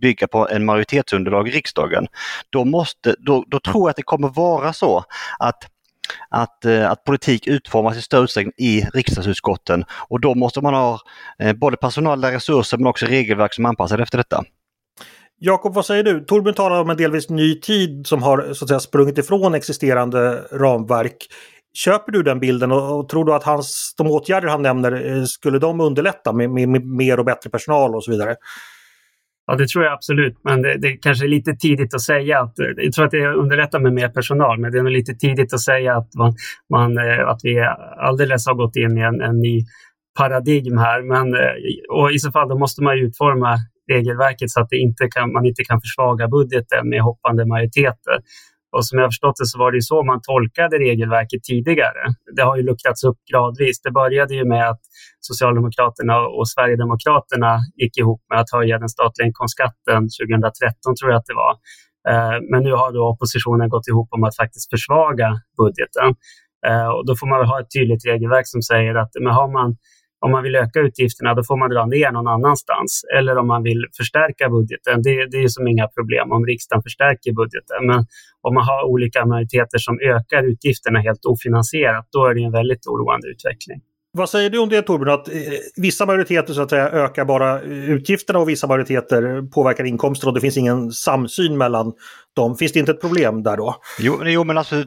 bygga 0.00 0.26
på 0.26 0.48
en 0.48 0.64
majoritetsunderlag 0.64 1.48
i 1.48 1.50
riksdagen. 1.50 2.06
Då, 2.50 2.64
måste, 2.64 3.14
då, 3.18 3.44
då 3.48 3.60
tror 3.60 3.82
jag 3.82 3.90
att 3.90 3.96
det 3.96 4.02
kommer 4.02 4.28
vara 4.28 4.72
så 4.72 5.04
att 5.38 5.58
att, 6.30 6.64
eh, 6.64 6.90
att 6.90 7.04
politik 7.04 7.46
utformas 7.46 7.96
i 7.96 8.02
större 8.02 8.24
utsträckning 8.24 8.52
i 8.56 8.80
riksdagsutskotten 8.94 9.84
och 10.08 10.20
då 10.20 10.34
måste 10.34 10.60
man 10.60 10.74
ha 10.74 11.00
eh, 11.38 11.52
både 11.52 11.76
personella 11.76 12.32
resurser 12.32 12.78
men 12.78 12.86
också 12.86 13.06
regelverk 13.06 13.54
som 13.54 13.66
anpassar 13.66 13.98
efter 13.98 14.18
detta. 14.18 14.44
Jakob, 15.38 15.74
vad 15.74 15.86
säger 15.86 16.02
du? 16.04 16.24
Torbjörn 16.24 16.54
talar 16.54 16.80
om 16.80 16.90
en 16.90 16.96
delvis 16.96 17.30
ny 17.30 17.60
tid 17.60 18.06
som 18.06 18.22
har 18.22 18.52
så 18.52 18.64
att 18.64 18.68
säga, 18.68 18.80
sprungit 18.80 19.18
ifrån 19.18 19.54
existerande 19.54 20.42
ramverk. 20.52 21.16
Köper 21.74 22.12
du 22.12 22.22
den 22.22 22.40
bilden 22.40 22.72
och, 22.72 22.98
och 22.98 23.08
tror 23.08 23.24
du 23.24 23.34
att 23.34 23.42
hans, 23.42 23.94
de 23.96 24.06
åtgärder 24.06 24.48
han 24.48 24.62
nämner, 24.62 25.16
eh, 25.16 25.24
skulle 25.24 25.58
de 25.58 25.80
underlätta 25.80 26.32
med, 26.32 26.50
med, 26.50 26.68
med 26.68 26.86
mer 26.86 27.18
och 27.18 27.24
bättre 27.24 27.50
personal 27.50 27.94
och 27.94 28.04
så 28.04 28.10
vidare? 28.10 28.36
Ja, 29.46 29.56
det 29.56 29.68
tror 29.68 29.84
jag 29.84 29.92
absolut, 29.92 30.36
men 30.44 30.62
det, 30.62 30.78
det 30.78 30.92
kanske 30.92 31.26
är 31.26 31.28
lite 31.28 31.52
tidigt 31.52 31.94
att 31.94 32.00
säga 32.00 32.40
att 32.40 32.58
eh, 32.58 32.66
jag 32.76 32.92
tror 32.92 33.04
att 33.04 33.10
det 33.10 33.26
underlättar 33.26 33.80
med 33.80 33.92
mer 33.92 34.08
personal, 34.08 34.60
men 34.60 34.72
det 34.72 34.78
är 34.78 34.82
nog 34.82 34.92
lite 34.92 35.14
tidigt 35.14 35.54
att 35.54 35.60
säga 35.60 35.96
att, 35.96 36.14
man, 36.14 36.34
man 36.70 36.98
eh, 36.98 37.28
att 37.28 37.40
vi 37.42 37.64
alldeles 37.98 38.46
har 38.46 38.54
gått 38.54 38.76
in 38.76 38.98
i 38.98 39.00
en, 39.00 39.20
en 39.20 39.38
ny 39.40 39.64
paradigm 40.18 40.78
här. 40.78 41.02
Men, 41.02 41.34
eh, 41.34 41.54
och 41.88 42.12
I 42.12 42.18
så 42.18 42.32
fall 42.32 42.48
då 42.48 42.58
måste 42.58 42.82
man 42.82 42.98
utforma 42.98 43.56
regelverket 43.92 44.50
så 44.50 44.60
att 44.60 44.70
det 44.70 44.76
inte 44.76 45.08
kan, 45.08 45.32
man 45.32 45.46
inte 45.46 45.64
kan 45.64 45.80
försvaga 45.80 46.28
budgeten 46.28 46.88
med 46.88 47.00
hoppande 47.00 47.46
majoriteter. 47.46 48.16
Och 48.76 48.86
som 48.86 48.98
jag 48.98 49.08
förstått 49.12 49.36
det 49.40 49.46
så 49.46 49.58
var 49.58 49.72
det 49.72 49.82
så 49.82 50.02
man 50.10 50.20
tolkade 50.22 50.74
regelverket 50.78 51.42
tidigare. 51.42 52.02
Det 52.36 52.42
har 52.48 52.56
ju 52.56 52.62
luckrats 52.62 53.04
upp 53.04 53.18
gradvis. 53.30 53.76
Det 53.82 53.90
började 53.90 54.34
ju 54.34 54.44
med 54.54 54.64
att 54.70 54.82
Socialdemokraterna 55.20 56.14
och 56.38 56.48
Sverigedemokraterna 56.48 57.52
gick 57.82 57.94
ihop 57.98 58.22
med 58.30 58.38
att 58.40 58.50
höja 58.56 58.78
den 58.78 58.88
statliga 58.88 59.26
inkomstskatten 59.26 60.00
2013 60.20 60.96
tror 60.98 61.10
jag 61.10 61.18
att 61.18 61.30
det 61.30 61.38
var. 61.44 61.54
Eh, 62.10 62.36
men 62.50 62.60
nu 62.66 62.72
har 62.80 62.90
då 62.92 63.02
oppositionen 63.12 63.68
gått 63.68 63.88
ihop 63.88 64.08
om 64.16 64.24
att 64.24 64.36
faktiskt 64.36 64.70
försvaga 64.74 65.28
budgeten. 65.62 66.08
Eh, 66.68 66.88
och 66.94 67.06
då 67.06 67.12
får 67.16 67.26
man 67.32 67.46
ha 67.50 67.60
ett 67.60 67.70
tydligt 67.76 68.06
regelverk 68.10 68.46
som 68.54 68.62
säger 68.62 68.94
att 68.94 69.12
men 69.24 69.32
har 69.40 69.48
man 69.58 69.76
om 70.24 70.30
man 70.30 70.42
vill 70.42 70.56
öka 70.56 70.80
utgifterna 70.80 71.34
då 71.34 71.42
får 71.44 71.56
man 71.56 71.70
dra 71.70 71.86
ner 71.86 72.10
någon 72.12 72.28
annanstans. 72.28 73.02
Eller 73.18 73.38
om 73.38 73.46
man 73.46 73.62
vill 73.62 73.86
förstärka 73.96 74.48
budgeten, 74.48 75.02
det, 75.02 75.26
det 75.30 75.38
är 75.44 75.48
som 75.48 75.68
inga 75.68 75.88
problem 75.88 76.32
om 76.32 76.46
riksdagen 76.46 76.82
förstärker 76.82 77.32
budgeten. 77.32 77.86
Men 77.86 78.06
om 78.46 78.54
man 78.54 78.64
har 78.64 78.82
olika 78.84 79.26
majoriteter 79.26 79.78
som 79.78 79.98
ökar 80.00 80.42
utgifterna 80.42 80.98
helt 81.00 81.24
ofinansierat, 81.24 82.06
då 82.12 82.26
är 82.26 82.34
det 82.34 82.42
en 82.44 82.52
väldigt 82.52 82.86
oroande 82.86 83.28
utveckling. 83.28 83.80
Vad 84.12 84.30
säger 84.30 84.50
du 84.50 84.58
om 84.58 84.68
det 84.68 84.82
Torbjörn, 84.82 85.14
att 85.14 85.28
eh, 85.28 85.34
vissa 85.76 86.06
majoriteter 86.06 86.54
så 86.54 86.62
att 86.62 86.70
säga 86.70 86.88
ökar 86.88 87.24
bara 87.24 87.60
utgifterna 87.62 88.38
och 88.38 88.48
vissa 88.48 88.66
majoriteter 88.66 89.50
påverkar 89.50 89.84
inkomster 89.84 90.28
och 90.28 90.34
det 90.34 90.40
finns 90.40 90.56
ingen 90.56 90.92
samsyn 90.92 91.58
mellan 91.58 91.92
dem. 92.36 92.56
Finns 92.56 92.72
det 92.72 92.78
inte 92.78 92.92
ett 92.92 93.00
problem 93.00 93.42
där 93.42 93.56
då? 93.56 93.76
Jo, 93.98 94.20
jo 94.24 94.44
men 94.44 94.58
alltså, 94.58 94.84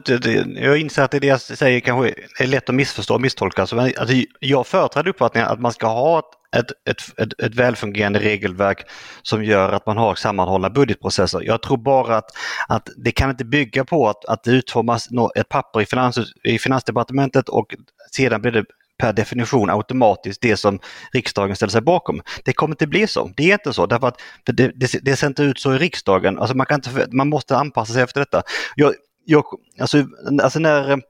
jag 0.56 0.78
inser 0.78 1.02
att 1.02 1.10
det, 1.10 1.18
det 1.18 1.26
jag 1.26 1.40
säger 1.40 1.80
kanske 1.80 2.14
är 2.38 2.46
lätt 2.46 2.68
att 2.68 2.74
missförstå 2.74 3.14
och 3.14 3.20
misstolka. 3.20 3.62
Alltså, 3.62 3.78
alltså, 3.78 4.14
jag 4.40 4.66
företräder 4.66 5.10
uppfattningen 5.10 5.48
att 5.48 5.60
man 5.60 5.72
ska 5.72 5.86
ha 5.86 6.22
ett, 6.56 6.90
ett, 6.90 7.18
ett, 7.18 7.40
ett 7.42 7.54
välfungerande 7.54 8.18
regelverk 8.18 8.86
som 9.22 9.44
gör 9.44 9.72
att 9.72 9.86
man 9.86 9.96
har 9.96 10.14
sammanhållna 10.14 10.70
budgetprocesser. 10.70 11.40
Jag 11.42 11.62
tror 11.62 11.76
bara 11.76 12.16
att, 12.16 12.30
att 12.68 12.88
det 12.96 13.12
kan 13.12 13.30
inte 13.30 13.44
bygga 13.44 13.84
på 13.84 14.08
att, 14.08 14.24
att 14.24 14.44
det 14.44 14.50
utformas 14.50 15.08
ett 15.34 15.48
papper 15.48 15.80
i, 15.80 15.86
finans, 15.86 16.18
i 16.44 16.58
Finansdepartementet 16.58 17.48
och 17.48 17.66
sedan 18.12 18.42
blir 18.42 18.52
det 18.52 18.64
per 19.00 19.12
definition 19.12 19.70
automatiskt 19.70 20.40
det 20.42 20.56
som 20.56 20.78
riksdagen 21.12 21.56
ställer 21.56 21.70
sig 21.70 21.80
bakom. 21.80 22.22
Det 22.44 22.52
kommer 22.52 22.74
inte 22.74 22.86
bli 22.86 23.06
så. 23.06 23.30
Det 23.36 23.50
är 23.50 23.52
inte 23.52 23.72
så 23.72 23.86
därför 23.86 24.08
att 24.08 24.20
det, 24.44 24.52
det, 24.52 24.98
det 25.02 25.16
ser 25.16 25.26
inte 25.26 25.42
ut 25.42 25.60
så 25.60 25.74
i 25.74 25.78
riksdagen. 25.78 26.38
Alltså 26.38 26.56
man, 26.56 26.66
kan 26.66 26.74
inte, 26.74 27.06
man 27.16 27.28
måste 27.28 27.56
anpassa 27.56 27.92
sig 27.92 28.02
efter 28.02 28.20
detta. 28.20 28.42
Jag, 28.74 28.94
jag, 29.24 29.44
alltså, 29.78 30.04
alltså 30.42 30.58
när 30.58 31.02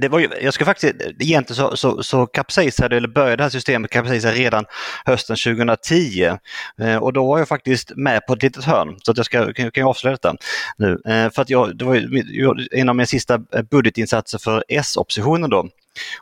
det 0.00 0.08
var 0.08 0.18
ju, 0.18 0.28
jag 0.42 0.54
ska 0.54 0.64
faktiskt, 0.64 0.94
egentligen 1.20 1.56
så, 1.56 1.76
så, 1.76 2.02
så 2.02 2.26
kapsejsade, 2.26 2.96
eller 2.96 3.08
började 3.08 3.36
det 3.36 3.42
här 3.42 3.50
systemet 3.50 3.90
kapsejsa 3.90 4.32
redan 4.32 4.64
hösten 5.04 5.36
2010. 5.36 6.36
Eh, 6.80 6.96
och 6.96 7.12
då 7.12 7.26
var 7.26 7.38
jag 7.38 7.48
faktiskt 7.48 7.92
med 7.96 8.26
på 8.26 8.32
ett 8.32 8.42
litet 8.42 8.64
hörn, 8.64 8.96
så 9.02 9.10
att 9.10 9.16
jag 9.16 9.26
ska, 9.26 9.52
kan, 9.52 9.70
kan 9.70 9.80
jag 9.80 9.88
avslöja 9.88 10.12
detta 10.12 10.34
nu. 10.76 11.00
Eh, 11.06 11.30
för 11.30 11.42
att 11.42 11.50
jag, 11.50 11.76
det 11.76 11.84
var 11.84 11.94
ju 11.94 12.68
en 12.72 12.88
av 12.88 12.96
mina 12.96 13.06
sista 13.06 13.38
budgetinsatser 13.70 14.38
för 14.38 14.64
S-oppositionen 14.68 15.50
då. 15.50 15.68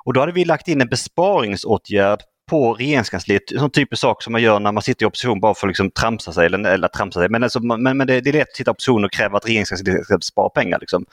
Och 0.04 0.12
då 0.12 0.21
hade 0.21 0.33
vi 0.33 0.45
lagt 0.45 0.68
in 0.68 0.80
en 0.80 0.88
besparingsåtgärd 0.88 2.21
på 2.50 2.75
regeringskansliet, 2.75 3.52
En 3.52 3.59
sån 3.59 3.71
typisk 3.71 4.00
sak 4.00 4.23
som 4.23 4.33
man 4.33 4.42
gör 4.42 4.61
när 4.61 4.73
man 4.73 4.83
sitter 4.83 5.04
i 5.04 5.06
opposition 5.06 5.40
bara 5.40 5.54
för 5.54 5.66
att 5.66 5.71
liksom 5.71 5.90
tramsa 5.90 6.33
sig, 6.33 6.47
eller, 6.47 6.71
eller 6.71 6.88
tramsa 6.88 7.21
sig, 7.21 7.28
men, 7.28 7.42
alltså, 7.42 7.61
men, 7.61 7.97
men 7.97 8.06
det, 8.06 8.21
det, 8.21 8.30
är 8.30 8.33
lätt 8.33 8.49
att 8.49 8.56
sitta 8.56 8.71
i 8.71 8.73
opposition 8.73 9.04
och 9.04 9.12
kräva 9.12 9.37
att 9.37 9.47
regeringskansliet 9.47 10.04
ska 10.04 10.18
spara 10.21 10.49
pengar. 10.49 10.78
Liksom. 10.80 11.06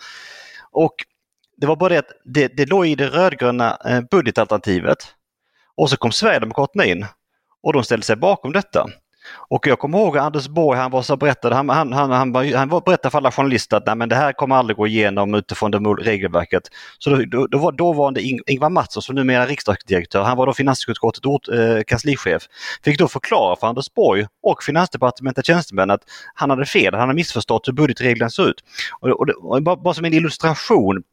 Och 0.72 0.96
det 1.58 1.67
var 1.67 1.75
bara 1.75 1.89
det 1.89 1.98
att 1.98 2.12
det, 2.25 2.48
det 2.48 2.65
låg 2.65 2.88
i 2.88 2.96
det 2.96 3.08
rödgröna 3.08 3.77
eh, 3.86 4.01
budgetalternativet. 4.12 4.98
Och 5.75 5.89
så 5.89 5.98
kom 5.98 6.12
Sverigedemokraterna 6.12 6.86
in 6.86 7.05
och 7.63 7.74
de 7.74 7.84
ställde 7.84 8.05
sig 8.05 8.15
bakom 8.15 8.53
detta. 8.53 8.89
Och 9.50 9.68
jag 9.68 9.80
kommer 9.80 9.98
ihåg 9.98 10.18
Anders 10.18 10.48
Borg, 10.48 10.80
han 10.80 10.92
var 10.92 11.01
så 11.01 11.18
berättade, 11.18 11.56
han, 11.56 11.70
han, 11.70 11.94
han, 11.94 12.12
han, 12.12 12.36
han 12.53 12.70
berättade 12.70 13.10
för 13.10 13.18
alla 13.18 13.32
journalister 13.32 13.77
att 13.77 13.86
Nej, 13.86 13.96
men 13.96 14.10
det 14.10 14.15
här 14.15 14.34
kommer 14.34 14.56
aldrig 14.56 14.77
gå 14.77 14.88
igenom 14.88 15.36
utifrån 15.36 15.72
det 15.72 15.77
regelverket. 15.77 16.63
Så 17.00 17.10
då, 17.10 17.25
då, 17.25 17.48
då 17.48 17.58
var 17.58 17.72
dåvarande 17.72 18.22
Ingvar 18.22 18.70
Mattsson, 18.70 19.03
som 19.03 19.15
numera 19.15 19.44
är 19.44 19.48
riksdagsdirektör, 19.48 20.24
han 20.24 20.38
var 20.38 20.46
då 20.46 20.53
finansutskottets 20.53 21.25
ort, 21.25 21.48
eh, 21.50 21.84
kanslichef, 21.88 22.44
fick 22.84 23.00
då 23.00 23.08
förklara 23.08 23.56
för 23.56 23.68
Anders 23.68 23.94
Borg 23.94 24.25
och 24.44 24.63
Finansdepartementets 24.63 25.48
tjänstemän 25.48 25.89
att 25.92 26.01
han 26.34 26.50
hade 26.50 26.65
fel, 26.65 26.94
han 26.94 27.01
hade 27.01 27.13
missförstått 27.13 27.68
hur 27.68 27.74
budgetreglerna 27.74 28.30
ser 28.30 28.50
ut. 28.50 28.63
Och, 29.00 29.10
och, 29.10 29.30
och 29.30 29.63
bara, 29.63 29.75
bara 29.75 29.94
som 29.94 30.06
en 30.06 30.13
illustration 30.13 31.03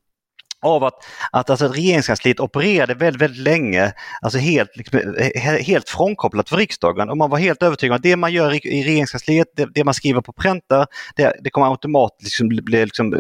av 0.63 0.85
att, 0.85 0.95
att 1.33 1.51
alltså 1.51 1.69
regeringskansliet 1.69 2.41
opererade 2.41 2.95
väldigt, 2.95 3.23
väldigt 3.23 3.43
länge, 3.43 3.93
alltså 4.23 4.39
helt, 4.39 4.77
liksom, 4.77 5.15
helt 5.61 5.89
frånkopplat 5.89 6.49
för 6.49 6.57
riksdagen 6.57 7.11
och 7.11 7.17
man 7.17 7.31
var 7.31 7.39
helt 7.39 7.63
övertygad 7.63 7.93
om 7.93 7.97
att 7.97 8.03
det 8.03 8.17
man 8.17 8.33
gör 8.33 8.55
i, 8.55 8.85
regeringskansliet, 8.85 9.49
det, 9.57 9.69
det, 9.75 9.85
man 9.85 9.95
skriver 9.95 10.21
på 10.21 10.33
präntar, 10.33 10.87
det, 11.17 11.33
det 11.41 11.51
kommer 11.51 11.71
automatiskt 11.71 12.25
liksom, 12.25 12.49
bli, 12.49 12.85
liksom, 12.85 13.15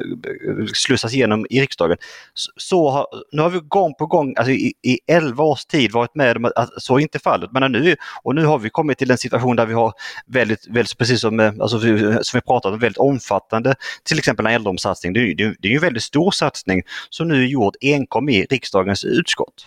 slussas 0.74 1.14
igenom 1.14 1.46
i 1.50 1.60
riksdagen. 1.60 1.96
Så, 2.34 2.50
så 2.56 2.90
har, 2.90 3.06
nu 3.32 3.42
har 3.42 3.50
vi 3.50 3.58
gång 3.58 3.94
på 3.94 4.06
gång, 4.06 4.34
alltså 4.36 4.52
i, 4.52 4.72
i 4.82 4.98
11 5.06 5.44
års 5.44 5.64
tid 5.64 5.92
varit 5.92 6.14
med 6.14 6.36
om 6.36 6.44
att, 6.44 6.52
att 6.56 6.82
så 6.82 6.98
är 6.98 7.00
inte 7.00 7.18
fallet. 7.18 7.50
Men 7.52 7.72
nu, 7.72 7.96
och 8.22 8.34
nu 8.34 8.44
har 8.44 8.58
vi 8.58 8.70
kommit 8.70 8.98
till 8.98 9.10
en 9.10 9.18
situation 9.18 9.56
där 9.56 9.66
vi 9.66 9.74
har 9.74 9.92
väldigt, 10.26 10.66
väldigt 10.68 10.98
precis 10.98 11.20
som, 11.20 11.40
eh, 11.40 11.52
alltså, 11.60 11.80
som 12.22 12.38
vi 12.38 12.40
pratat 12.40 12.72
om, 12.72 12.78
väldigt 12.78 12.98
omfattande, 12.98 13.74
till 14.04 14.18
exempel 14.18 14.46
en 14.46 14.52
äldreomsatsning. 14.52 15.12
Det, 15.12 15.34
det, 15.34 15.54
det 15.58 15.68
är 15.68 15.70
ju 15.70 15.76
en 15.76 15.82
väldigt 15.82 16.02
stor 16.02 16.30
satsning. 16.30 16.82
Så 17.10 17.24
nu 17.30 17.48
gjord 17.48 17.76
enkom 17.80 18.28
i 18.28 18.46
riksdagens 18.50 19.04
utskott. 19.04 19.66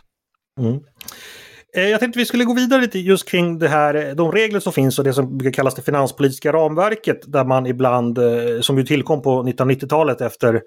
Mm. 0.60 0.80
Eh, 1.76 1.90
jag 1.90 2.00
tänkte 2.00 2.20
vi 2.20 2.26
skulle 2.26 2.44
gå 2.44 2.54
vidare 2.54 2.82
lite 2.82 3.00
just 3.00 3.30
kring 3.30 3.60
det 3.60 3.68
här, 3.68 3.96
eh, 3.96 4.16
de 4.16 4.32
regler 4.32 4.60
som 4.60 4.74
finns 4.74 5.00
och 5.00 5.06
det 5.06 5.14
som 5.14 5.38
brukar 5.38 5.54
kallas 5.54 5.76
det 5.76 5.82
finanspolitiska 5.82 6.54
ramverket 6.54 7.20
där 7.28 7.46
man 7.46 7.66
ibland, 7.66 8.18
eh, 8.18 8.62
som 8.62 8.78
ju 8.78 8.84
tillkom 8.84 9.22
på 9.22 9.44
1990-talet 9.44 10.22
efter 10.22 10.62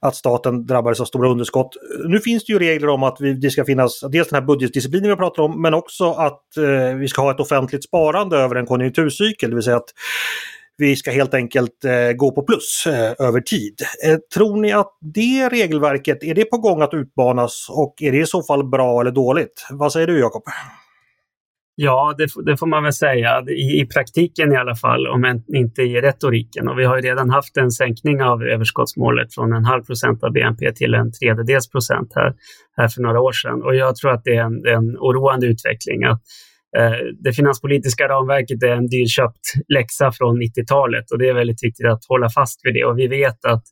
att 0.00 0.16
staten 0.16 0.66
drabbades 0.66 1.00
av 1.00 1.04
stora 1.04 1.28
underskott. 1.28 1.76
Nu 2.08 2.20
finns 2.20 2.44
det 2.44 2.52
ju 2.52 2.58
regler 2.58 2.88
om 2.88 3.02
att 3.02 3.16
det 3.40 3.50
ska 3.50 3.64
finnas 3.64 4.00
dels 4.12 4.28
den 4.28 4.40
här 4.40 4.46
budgetdisciplinen 4.46 5.10
vi 5.10 5.16
pratar 5.16 5.42
om 5.42 5.62
men 5.62 5.74
också 5.74 6.12
att 6.12 6.42
vi 7.00 7.08
ska 7.08 7.22
ha 7.22 7.30
ett 7.30 7.40
offentligt 7.40 7.84
sparande 7.84 8.36
över 8.36 8.56
en 8.56 8.66
konjunkturcykel. 8.66 9.50
Det 9.50 9.56
vill 9.56 9.64
säga 9.64 9.76
att 9.76 9.92
vi 10.78 10.96
ska 10.96 11.10
helt 11.10 11.34
enkelt 11.34 11.84
eh, 11.84 12.12
gå 12.16 12.32
på 12.32 12.42
plus 12.42 12.86
eh, 12.86 13.26
över 13.26 13.40
tid. 13.40 13.74
Eh, 14.06 14.16
tror 14.34 14.60
ni 14.60 14.72
att 14.72 14.98
det 15.00 15.48
regelverket, 15.48 16.24
är 16.24 16.34
det 16.34 16.44
på 16.44 16.58
gång 16.58 16.82
att 16.82 16.94
utmanas 16.94 17.66
och 17.70 17.94
är 18.00 18.12
det 18.12 18.18
i 18.18 18.26
så 18.26 18.42
fall 18.42 18.68
bra 18.68 19.00
eller 19.00 19.10
dåligt? 19.10 19.66
Vad 19.70 19.92
säger 19.92 20.06
du 20.06 20.20
Jakob? 20.20 20.42
Ja, 21.80 22.14
det, 22.18 22.28
det, 22.46 22.56
får 22.56 22.66
man 22.66 22.82
väl 22.82 22.92
säga. 22.92 23.44
I, 23.48 23.80
I, 23.80 23.86
praktiken 23.86 24.52
i 24.52 24.56
alla 24.56 24.74
fall, 24.74 25.06
om 25.06 25.42
inte 25.54 25.82
i 25.82 26.00
retoriken. 26.00 26.68
Och 26.68 26.78
vi 26.78 26.84
har 26.84 26.96
ju 26.96 27.02
redan 27.02 27.30
haft 27.30 27.56
en 27.56 27.70
sänkning 27.70 28.22
av 28.22 28.42
överskottsmålet 28.42 29.34
från 29.34 29.52
en 29.52 29.64
halv 29.64 29.82
procent 29.84 30.24
av 30.24 30.32
BNP 30.32 30.72
till 30.72 30.94
en 30.94 31.12
tredjedels 31.12 31.70
procent 31.70 32.12
här, 32.14 32.34
här 32.76 32.88
för 32.88 33.02
några 33.02 33.20
år 33.20 33.32
sedan. 33.32 33.62
Och 33.62 33.74
jag 33.74 33.96
tror 33.96 34.12
att 34.12 34.24
det 34.24 34.36
är 34.36 34.42
en, 34.42 34.66
en 34.66 34.96
oroande 34.98 35.46
utveckling. 35.46 36.04
Att 36.04 36.22
Eh, 36.76 36.98
det 37.24 37.32
finanspolitiska 37.32 38.08
ramverket 38.08 38.62
är 38.62 38.68
en 38.68 38.86
dyrköpt 38.86 39.44
läxa 39.74 40.12
från 40.12 40.42
90-talet 40.42 41.10
och 41.10 41.18
det 41.18 41.28
är 41.28 41.34
väldigt 41.34 41.62
viktigt 41.62 41.86
att 41.86 42.04
hålla 42.08 42.30
fast 42.30 42.60
vid 42.64 42.74
det. 42.74 42.84
Och 42.84 42.98
vi 42.98 43.06
vet 43.08 43.44
att 43.44 43.62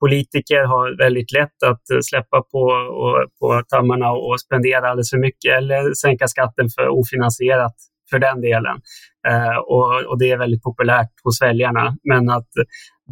politiker 0.00 0.64
har 0.64 0.98
väldigt 0.98 1.32
lätt 1.32 1.58
att 1.66 1.90
eh, 1.90 1.98
släppa 2.02 2.42
på, 2.52 2.62
och, 3.02 3.16
på 3.40 3.62
tammarna 3.68 4.10
och 4.10 4.40
spendera 4.40 4.88
alldeles 4.88 5.10
för 5.10 5.18
mycket 5.18 5.58
eller 5.58 5.94
sänka 5.94 6.26
skatten 6.28 6.68
för 6.74 6.88
ofinansierat 6.88 7.76
för 8.12 8.18
den 8.28 8.38
delen. 8.40 8.76
Eh, 9.28 9.56
och, 9.74 9.88
och, 10.08 10.18
det 10.18 10.30
är 10.30 10.38
väldigt 10.44 10.62
populärt 10.62 11.14
hos 11.24 11.42
väljarna. 11.42 11.84
Men 12.10 12.30
att 12.38 12.52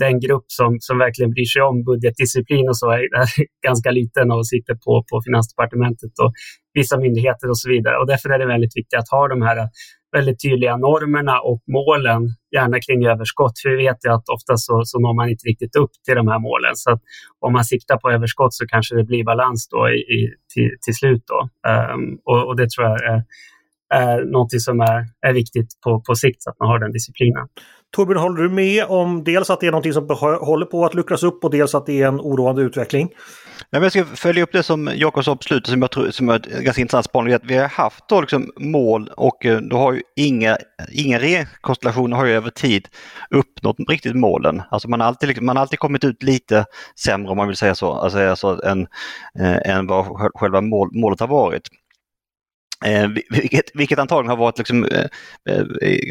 den 0.04 0.20
grupp 0.20 0.46
som, 0.58 0.70
som 0.80 0.98
verkligen 0.98 1.30
bryr 1.34 1.50
sig 1.54 1.62
om 1.62 1.84
budgetdisciplin 1.84 2.68
och 2.68 2.78
så 2.78 2.86
är, 2.90 3.02
är 3.22 3.28
ganska 3.68 3.90
liten 3.90 4.26
och 4.30 4.46
sitter 4.46 4.74
på, 4.74 4.92
på 5.10 5.14
Finansdepartementet 5.26 6.14
och 6.22 6.32
vissa 6.74 6.96
myndigheter 6.98 7.48
och 7.50 7.58
så 7.58 7.68
vidare. 7.74 7.96
Och 8.00 8.06
därför 8.06 8.28
är 8.30 8.38
det 8.38 8.46
väldigt 8.46 8.76
viktigt 8.76 8.98
att 8.98 9.10
ha 9.10 9.28
de 9.28 9.42
här 9.42 9.68
väldigt 10.12 10.42
tydliga 10.42 10.76
normerna 10.76 11.40
och 11.40 11.62
målen, 11.66 12.22
gärna 12.56 12.78
kring 12.80 13.06
överskott. 13.06 13.52
För 13.62 13.70
vi 13.70 13.76
vet 13.76 14.04
ju 14.04 14.10
att 14.12 14.28
ofta 14.28 14.56
så, 14.56 14.82
så 14.84 14.98
når 14.98 15.14
man 15.14 15.28
inte 15.28 15.48
riktigt 15.48 15.76
upp 15.76 15.90
till 16.04 16.14
de 16.14 16.28
här 16.28 16.38
målen. 16.38 16.74
Så 16.74 16.90
att 16.90 17.02
om 17.40 17.52
man 17.52 17.64
siktar 17.64 17.96
på 17.96 18.10
överskott 18.10 18.54
så 18.54 18.66
kanske 18.66 18.96
det 18.96 19.04
blir 19.04 19.24
balans 19.24 19.68
då 19.68 19.88
i, 19.88 19.98
i 20.16 20.34
till, 20.54 20.70
till 20.84 20.94
slut. 20.94 21.24
Då. 21.26 21.38
Um, 21.70 22.18
och, 22.24 22.46
och, 22.48 22.56
det 22.56 22.70
tror 22.70 22.86
jag 22.88 23.04
är, 23.12 23.22
är 23.94 24.24
något 24.32 24.62
som 24.62 24.80
är, 24.80 25.06
är 25.26 25.32
viktigt 25.32 25.80
på, 25.84 26.00
på 26.00 26.14
sikt, 26.14 26.42
så 26.42 26.50
att 26.50 26.58
man 26.58 26.68
har 26.68 26.78
den 26.78 26.92
disciplinen. 26.92 27.46
Torbjörn, 27.96 28.18
håller 28.18 28.42
du 28.42 28.48
med 28.48 28.84
om 28.84 29.24
dels 29.24 29.50
att 29.50 29.60
det 29.60 29.66
är 29.66 29.72
något 29.72 29.94
som 29.94 30.08
håller 30.46 30.66
på 30.66 30.84
att 30.84 30.94
luckras 30.94 31.22
upp 31.22 31.44
och 31.44 31.50
dels 31.50 31.74
att 31.74 31.86
det 31.86 32.02
är 32.02 32.08
en 32.08 32.20
oroande 32.20 32.62
utveckling? 32.62 33.10
Nej, 33.70 33.82
jag 33.82 33.92
ska 33.92 34.04
följa 34.04 34.42
upp 34.42 34.52
det 34.52 34.62
som 34.62 34.90
Jakob 34.94 35.24
sa 35.24 35.36
på 35.36 35.42
slutet 35.42 35.70
som 35.70 35.82
jag 35.82 35.90
tror 35.90 36.10
som 36.10 36.28
är 36.28 36.36
ett 36.36 36.46
ganska 36.46 36.80
intressant 36.80 37.04
spaning. 37.04 37.36
Vi 37.42 37.56
har 37.56 37.68
haft 37.68 38.08
då 38.08 38.20
liksom 38.20 38.52
mål 38.56 39.10
och 39.16 39.46
eh, 39.46 39.60
då 39.60 39.76
har 39.76 39.92
ju 39.92 40.02
inga, 40.16 40.58
inga 40.92 41.18
regeringskonstellationer 41.18 42.16
har 42.16 42.24
ju 42.24 42.32
över 42.32 42.50
tid 42.50 42.88
uppnått 43.30 43.76
riktigt 43.88 44.16
målen. 44.16 44.62
Alltså 44.70 44.88
man 44.88 45.00
har 45.00 45.06
alltid, 45.06 45.28
liksom, 45.28 45.46
man 45.46 45.56
har 45.56 45.60
alltid 45.60 45.78
kommit 45.78 46.04
ut 46.04 46.22
lite 46.22 46.64
sämre 47.04 47.30
om 47.30 47.36
man 47.36 47.46
vill 47.46 47.56
säga 47.56 47.74
så, 47.74 47.92
alltså, 47.92 48.18
alltså 48.18 48.60
än, 48.64 48.86
äh, 49.40 49.70
än 49.70 49.86
vad 49.86 50.06
själva 50.34 50.60
mål, 50.60 50.90
målet 50.92 51.20
har 51.20 51.28
varit. 51.28 51.68
Eh, 52.84 53.08
vilket, 53.30 53.70
vilket 53.74 53.98
antagligen 53.98 54.30
har 54.30 54.36
varit, 54.36 54.58
liksom, 54.58 54.84
eh, 54.84 55.06
eh, 55.50 55.64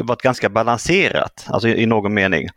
varit 0.04 0.22
ganska 0.22 0.50
balanserat, 0.50 1.46
alltså 1.48 1.68
i, 1.68 1.82
i 1.82 1.86
någon 1.86 2.14
mening. 2.14 2.48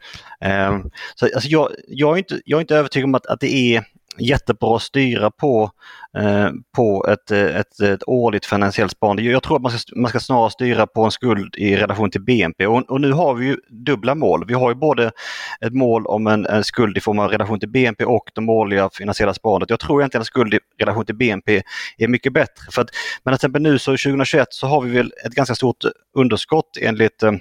Eh, 0.40 0.78
så, 1.14 1.24
alltså 1.34 1.48
jag, 1.48 1.70
jag, 1.88 2.14
är 2.14 2.18
inte, 2.18 2.40
jag 2.44 2.56
är 2.56 2.60
inte 2.60 2.76
övertygad 2.76 3.04
om 3.04 3.14
att, 3.14 3.26
att 3.26 3.40
det 3.40 3.54
är 3.54 3.84
jättebra 4.18 4.76
att 4.76 4.82
styra 4.82 5.30
på, 5.30 5.70
eh, 6.18 6.50
på 6.76 7.06
ett, 7.08 7.30
eh, 7.30 7.56
ett, 7.56 7.80
eh, 7.80 7.90
ett 7.90 8.02
årligt 8.06 8.46
finansiellt 8.46 8.92
sparande. 8.92 9.22
Jag 9.22 9.42
tror 9.42 9.56
att 9.56 9.62
man 9.62 9.72
ska, 9.72 9.96
man 9.96 10.08
ska 10.08 10.20
snarare 10.20 10.50
styra 10.50 10.86
på 10.86 11.04
en 11.04 11.10
skuld 11.10 11.54
i 11.56 11.76
relation 11.76 12.10
till 12.10 12.20
BNP 12.20 12.66
och, 12.66 12.90
och 12.90 13.00
nu 13.00 13.12
har 13.12 13.34
vi 13.34 13.46
ju 13.46 13.56
dubbla 13.68 14.14
mål. 14.14 14.44
Vi 14.48 14.54
har 14.54 14.70
ju 14.70 14.74
både 14.74 15.10
ett 15.60 15.72
mål 15.72 16.06
om 16.06 16.26
en, 16.26 16.46
en 16.46 16.64
skuld 16.64 16.96
i 16.96 17.00
form 17.00 17.18
av 17.18 17.30
relation 17.30 17.60
till 17.60 17.68
BNP 17.68 18.04
och 18.04 18.30
det 18.34 18.42
årliga 18.42 18.90
finansiella 18.92 19.34
sparandet. 19.34 19.70
Jag 19.70 19.80
tror 19.80 20.00
egentligen 20.00 20.20
att 20.20 20.26
skuld 20.26 20.54
i 20.54 20.58
relation 20.78 21.04
till 21.04 21.16
BNP 21.16 21.62
är 21.98 22.08
mycket 22.08 22.32
bättre. 22.32 22.64
För 22.70 22.82
att, 22.82 22.88
men 23.24 23.32
till 23.32 23.36
exempel 23.36 23.62
nu 23.62 23.78
så 23.78 23.90
2021 23.90 24.46
så 24.50 24.66
har 24.66 24.80
vi 24.80 24.90
väl 24.90 25.12
ett 25.26 25.32
ganska 25.32 25.54
stort 25.54 25.84
underskott 26.16 26.78
enligt 26.80 27.22
eh, 27.22 27.32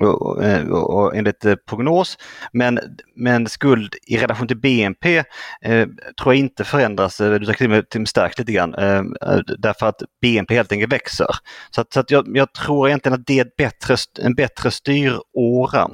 och, 0.00 0.44
eh, 0.44 0.68
och, 0.68 0.94
och 0.94 1.16
enligt 1.16 1.44
eh, 1.44 1.54
prognos. 1.68 2.18
Men, 2.52 2.80
men 3.16 3.48
skuld 3.48 3.94
i 4.06 4.16
relation 4.16 4.48
till 4.48 4.56
BNP 4.56 5.16
eh, 5.62 5.86
tror 6.20 6.34
jag 6.34 6.36
inte 6.36 6.64
förändras, 6.64 7.20
eh, 7.20 7.32
utan 7.32 7.54
till 7.54 7.66
och 7.66 8.00
med 8.00 8.08
stärks 8.08 8.38
lite 8.38 8.52
grann. 8.52 8.74
Eh, 8.74 8.98
eh, 8.98 9.40
därför 9.58 9.86
att 9.86 10.02
BNP 10.22 10.54
helt 10.54 10.72
enkelt 10.72 10.92
växer. 10.92 11.28
Så, 11.70 11.80
att, 11.80 11.92
så 11.92 12.00
att 12.00 12.10
jag, 12.10 12.36
jag, 12.36 12.52
tror 12.52 12.88
egentligen 12.88 13.20
att 13.20 13.26
det 13.26 13.38
är 13.38 13.44
ett 13.44 13.56
bättre, 13.56 13.96
en 14.22 14.34
bättre 14.34 14.70
styråra. 14.70 15.90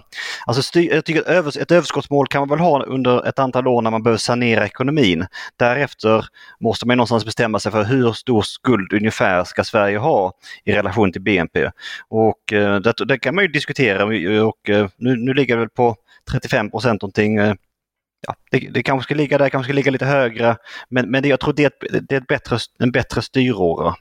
Alltså 0.46 0.62
styr, 0.62 0.94
jag 0.94 1.04
tycker 1.04 1.20
att 1.20 1.26
övers, 1.26 1.56
ett 1.56 1.70
överskottsmål 1.70 2.26
kan 2.26 2.40
man 2.40 2.48
väl 2.48 2.58
ha 2.58 2.82
under 2.82 3.28
ett 3.28 3.38
antal 3.38 3.66
år 3.66 3.82
när 3.82 3.90
man 3.90 4.02
behöver 4.02 4.18
sanera 4.18 4.64
ekonomin. 4.64 5.26
Därefter 5.58 6.24
måste 6.60 6.86
man 6.86 6.96
någonstans 6.96 7.24
bestämma 7.24 7.58
sig 7.58 7.72
för 7.72 7.84
hur 7.84 8.12
stor 8.12 8.42
skuld 8.42 8.92
ungefär 8.92 9.44
ska 9.44 9.64
Sverige 9.64 9.98
ha 9.98 10.32
i 10.64 10.72
relation 10.72 11.12
till 11.12 11.22
BNP. 11.22 11.70
Och 12.08 12.52
eh, 12.52 12.76
det, 12.76 12.94
det 13.04 13.18
kan 13.18 13.34
man 13.34 13.44
ju 13.44 13.48
diskutera 13.48 13.91
mer 13.98 14.44
och 14.44 14.70
eh, 14.70 14.88
nu, 14.96 15.16
nu 15.16 15.34
ligger 15.34 15.54
det 15.54 15.60
väl 15.60 15.68
på 15.68 15.96
35 16.30 16.70
procent 16.70 17.02
någonting. 17.02 17.36
Eh, 17.36 17.54
ja, 18.26 18.34
det, 18.50 18.58
det 18.58 18.82
kanske 18.82 19.04
ska 19.04 19.14
ligga 19.14 19.38
där, 19.38 19.48
kanske 19.48 19.66
ska 19.66 19.74
ligga 19.74 19.90
lite 19.90 20.04
högre. 20.04 20.56
Men, 20.88 21.10
men 21.10 21.22
det, 21.22 21.28
jag 21.28 21.40
tror 21.40 21.52
det 21.52 21.62
är, 21.62 21.66
ett, 21.66 22.08
det 22.08 22.14
är 22.14 22.20
ett 22.20 22.26
bättre, 22.26 22.58
en 22.78 22.90
bättre 22.90 23.22
styråra. 23.22 23.94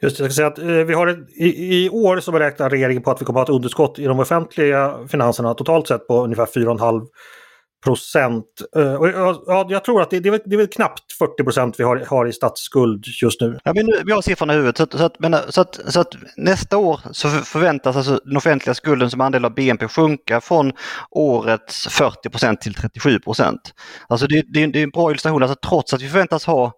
Just 0.00 0.16
det, 0.16 0.24
jag 0.24 0.32
ska 0.32 0.36
säga 0.36 0.46
att 0.46 0.58
eh, 0.58 0.66
vi 0.66 0.94
har 0.94 1.06
ett, 1.06 1.30
i, 1.36 1.84
i, 1.84 1.90
år 1.90 2.20
så 2.20 2.32
beräknar 2.32 2.70
regeringen 2.70 3.02
på 3.02 3.10
att 3.10 3.20
vi 3.20 3.24
kommer 3.24 3.40
att 3.40 3.48
ha 3.48 3.54
ett 3.54 3.56
underskott 3.56 3.98
i 3.98 4.04
de 4.04 4.20
offentliga 4.20 4.98
finanserna 5.08 5.54
totalt 5.54 5.88
sett 5.88 6.06
på 6.06 6.24
ungefär 6.24 6.46
4,5 6.46 7.06
procent. 7.84 8.46
Uh, 8.76 8.82
ja, 9.46 9.66
jag 9.68 9.84
tror 9.84 10.02
att 10.02 10.10
det, 10.10 10.20
det, 10.20 10.28
är 10.28 10.30
väl, 10.30 10.40
det 10.44 10.56
är 10.56 10.58
väl 10.58 10.66
knappt 10.66 11.12
40 11.12 11.44
procent 11.44 11.80
vi 11.80 11.84
har, 11.84 11.96
har 11.96 12.26
i 12.26 12.32
statsskuld 12.32 13.04
just 13.22 13.40
nu. 13.40 13.58
Ja, 13.64 13.72
men 13.74 13.86
nu, 13.86 14.02
vi 14.04 14.12
har 14.12 14.22
siffrorna 14.22 14.52
i 14.52 14.56
huvudet. 14.56 14.76
Så, 14.76 14.98
så, 14.98 15.04
att, 15.04 15.18
men, 15.18 15.34
eh, 15.34 15.40
så, 15.48 15.60
att, 15.60 15.80
så 15.86 16.00
att 16.00 16.14
nästa 16.36 16.76
år 16.76 17.00
så 17.12 17.28
förväntas 17.28 17.96
alltså 17.96 18.20
den 18.24 18.36
offentliga 18.36 18.74
skulden 18.74 19.10
som 19.10 19.20
andel 19.20 19.44
av 19.44 19.54
BNP 19.54 19.88
sjunka 19.88 20.40
från 20.40 20.72
årets 21.10 21.88
40 21.88 22.30
procent 22.30 22.60
till 22.60 22.74
37 22.74 23.18
procent. 23.18 23.74
Alltså 24.08 24.26
det, 24.26 24.42
det, 24.48 24.66
det, 24.66 24.78
är 24.78 24.84
en 24.84 24.90
bra 24.90 25.10
illustration. 25.10 25.42
Alltså, 25.42 25.68
trots 25.68 25.94
att 25.94 26.02
vi 26.02 26.08
förväntas 26.08 26.44
ha 26.44 26.72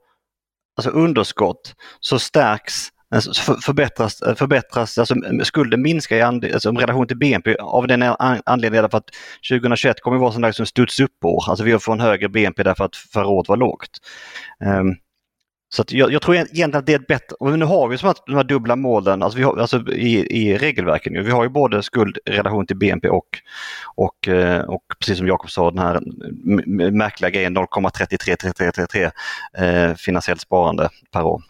alltså 0.76 0.90
underskott 0.90 1.75
så 2.00 2.18
stärks 2.18 2.88
Alltså, 3.12 3.54
förbättras, 3.54 4.23
eh, 4.23 4.35
förbättras 4.35 4.99
alltså 4.99 5.14
skulden 5.42 5.83
minskar 5.83 6.16
i 6.16 6.23
andel, 6.23 6.54
alltså, 6.54 6.71
relation 6.71 7.07
till 7.07 7.16
BNP 7.16 7.57
av 7.61 7.87
den 7.87 8.02
anledningen 8.47 8.85
att 8.85 9.11
2021 9.49 10.00
kommer 10.00 10.16
att 10.16 10.21
vara 10.21 10.33
sån 10.33 10.42
där 10.42 10.52
som 10.52 10.66
studs 10.66 11.00
upp-år. 11.00 11.45
Alltså 11.49 11.64
vi 11.64 11.78
får 11.78 11.92
en 11.92 12.00
högre 12.00 12.28
BNP 12.28 12.62
därför 12.62 12.85
att 12.85 12.97
förra 12.97 13.26
året 13.26 13.49
var 13.49 13.57
lågt. 13.57 13.90
Um, 14.64 14.97
så 15.75 15.85
jag, 15.88 16.12
jag, 16.12 16.23
tror 16.23 16.35
egentligen 16.35 16.75
att 16.75 16.87
det 16.87 16.92
är 16.92 16.99
ett 16.99 17.07
bättre, 17.07 17.37
och 17.40 17.59
nu 17.59 17.64
har 17.64 17.88
vi 17.88 17.99
som 17.99 18.09
att 18.09 18.23
de 18.26 18.35
här 18.37 18.45
dubbla 18.45 18.76
målen 18.76 19.23
alltså 19.23 19.38
vi 19.38 19.45
har, 19.45 19.57
alltså 19.57 19.88
i, 19.92 20.26
i 20.31 20.59
regelverken. 20.59 21.25
Vi 21.25 21.31
har 21.31 21.42
ju 21.42 21.49
både 21.49 21.83
skuld 21.83 22.19
i 22.25 22.31
relation 22.31 22.66
till 22.66 22.76
BNP 22.76 23.09
och, 23.09 23.28
och, 23.95 24.28
eh, 24.28 24.61
och 24.61 24.83
precis 24.99 25.19
som 25.19 25.26
Jakob 25.26 25.50
sa 25.50 25.71
den 25.71 25.78
här 25.78 26.00
märkliga 26.90 27.31
grejen 27.31 27.57
0,333333 27.57 29.11
eh, 29.59 29.95
finansiellt 29.95 30.40
sparande 30.40 30.88
per 31.12 31.23
år. 31.23 31.42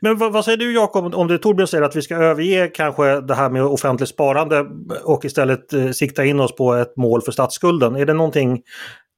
Men 0.00 0.18
vad, 0.18 0.32
vad, 0.32 0.44
säger 0.44 0.58
du 0.58 0.74
Jakob 0.74 1.14
om 1.14 1.28
det 1.28 1.38
Torbjörn 1.38 1.66
säger 1.66 1.84
att 1.84 1.96
vi 1.96 2.02
ska 2.02 2.16
överge 2.16 2.68
kanske 2.68 3.20
det 3.20 3.34
här 3.34 3.50
med 3.50 3.62
offentligt 3.62 4.08
sparande 4.08 4.66
och 5.04 5.24
istället 5.24 5.72
eh, 5.72 5.90
sikta 5.90 6.24
in 6.24 6.40
oss 6.40 6.56
på 6.56 6.74
ett 6.74 6.96
mål 6.96 7.22
för 7.22 7.32
statsskulden? 7.32 7.96
Är 7.96 8.06
det 8.06 8.14
någonting 8.14 8.62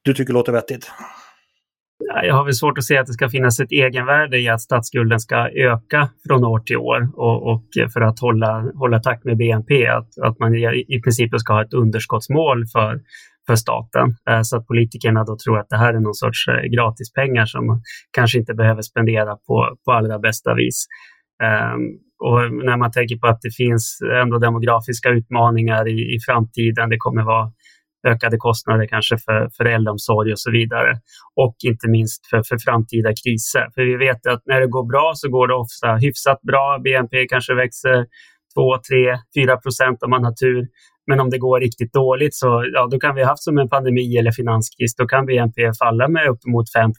du 0.02 0.14
tycker 0.14 0.32
låter 0.32 0.52
vettigt? 0.52 0.90
Jag 2.22 2.34
har 2.34 2.44
väl 2.44 2.54
svårt 2.54 2.78
att 2.78 2.84
se 2.84 2.98
att 2.98 3.06
det 3.06 3.12
ska 3.12 3.28
finnas 3.28 3.60
ett 3.60 3.72
egenvärde 3.72 4.38
i 4.38 4.48
att 4.48 4.60
statsskulden 4.60 5.20
ska 5.20 5.48
öka 5.48 6.08
från 6.26 6.44
år 6.44 6.58
till 6.58 6.76
år 6.76 7.10
och, 7.14 7.52
och 7.52 7.64
för 7.92 8.00
att 8.00 8.20
hålla, 8.20 8.64
hålla 8.74 9.00
takt 9.00 9.24
med 9.24 9.36
BNP. 9.36 9.86
Att, 9.86 10.18
att 10.22 10.38
man 10.38 10.54
i, 10.54 10.84
i 10.88 11.00
princip 11.00 11.40
ska 11.40 11.52
ha 11.52 11.62
ett 11.62 11.74
underskottsmål 11.74 12.66
för, 12.66 13.00
för 13.46 13.56
staten. 13.56 14.14
Eh, 14.30 14.40
så 14.42 14.56
att 14.56 14.66
politikerna 14.66 15.24
då 15.24 15.36
tror 15.44 15.58
att 15.58 15.68
det 15.68 15.76
här 15.76 15.94
är 15.94 16.00
någon 16.00 16.14
sorts 16.14 16.48
eh, 16.48 16.62
gratispengar 16.76 17.46
som 17.46 17.66
man 17.66 17.82
kanske 18.10 18.38
inte 18.38 18.54
behöver 18.54 18.82
spendera 18.82 19.36
på, 19.36 19.76
på 19.84 19.92
allra 19.92 20.18
bästa 20.18 20.54
vis. 20.54 20.86
Ehm, 21.42 21.80
och 22.28 22.40
när 22.64 22.76
man 22.76 22.92
tänker 22.92 23.16
på 23.16 23.26
att 23.26 23.40
det 23.42 23.54
finns 23.56 23.98
ändå 24.22 24.38
demografiska 24.38 25.08
utmaningar 25.08 25.88
i, 25.88 26.14
i 26.14 26.18
framtiden, 26.26 26.88
det 26.90 26.96
kommer 26.98 27.22
vara 27.22 27.52
ökade 28.06 28.36
kostnader 28.36 28.86
kanske 28.86 29.18
för, 29.18 29.50
för 29.56 29.64
äldreomsorg 29.64 30.32
och 30.32 30.40
så 30.40 30.50
vidare. 30.50 30.92
Och 31.36 31.56
inte 31.66 31.88
minst 31.88 32.26
för, 32.30 32.42
för 32.48 32.58
framtida 32.58 33.10
kriser. 33.24 33.66
För 33.74 33.82
vi 33.82 33.96
vet 33.96 34.26
att 34.26 34.42
när 34.46 34.60
det 34.60 34.66
går 34.66 34.86
bra 34.92 35.12
så 35.14 35.28
går 35.30 35.48
det 35.48 35.54
ofta 35.54 35.96
hyfsat 35.96 36.40
bra. 36.42 36.78
BNP 36.84 37.26
kanske 37.26 37.54
växer 37.54 38.06
2, 38.54 38.78
3, 38.90 39.18
4 39.36 39.56
procent 39.56 40.02
om 40.02 40.10
man 40.10 40.24
har 40.24 40.32
tur. 40.32 40.66
Men 41.10 41.20
om 41.20 41.30
det 41.30 41.38
går 41.38 41.60
riktigt 41.60 41.92
dåligt 41.92 42.34
så 42.34 42.48
ja, 42.74 42.88
då 42.90 42.96
kan 42.98 43.14
vi 43.14 43.22
ha 43.22 43.28
haft 43.28 43.42
som 43.42 43.58
en 43.58 43.68
pandemi 43.68 44.06
eller 44.18 44.32
finanskris. 44.32 44.96
Då 44.96 45.04
kan 45.06 45.26
BNP 45.26 45.58
falla 45.82 46.08
med 46.08 46.24
uppemot 46.34 46.66
5% 46.76 46.92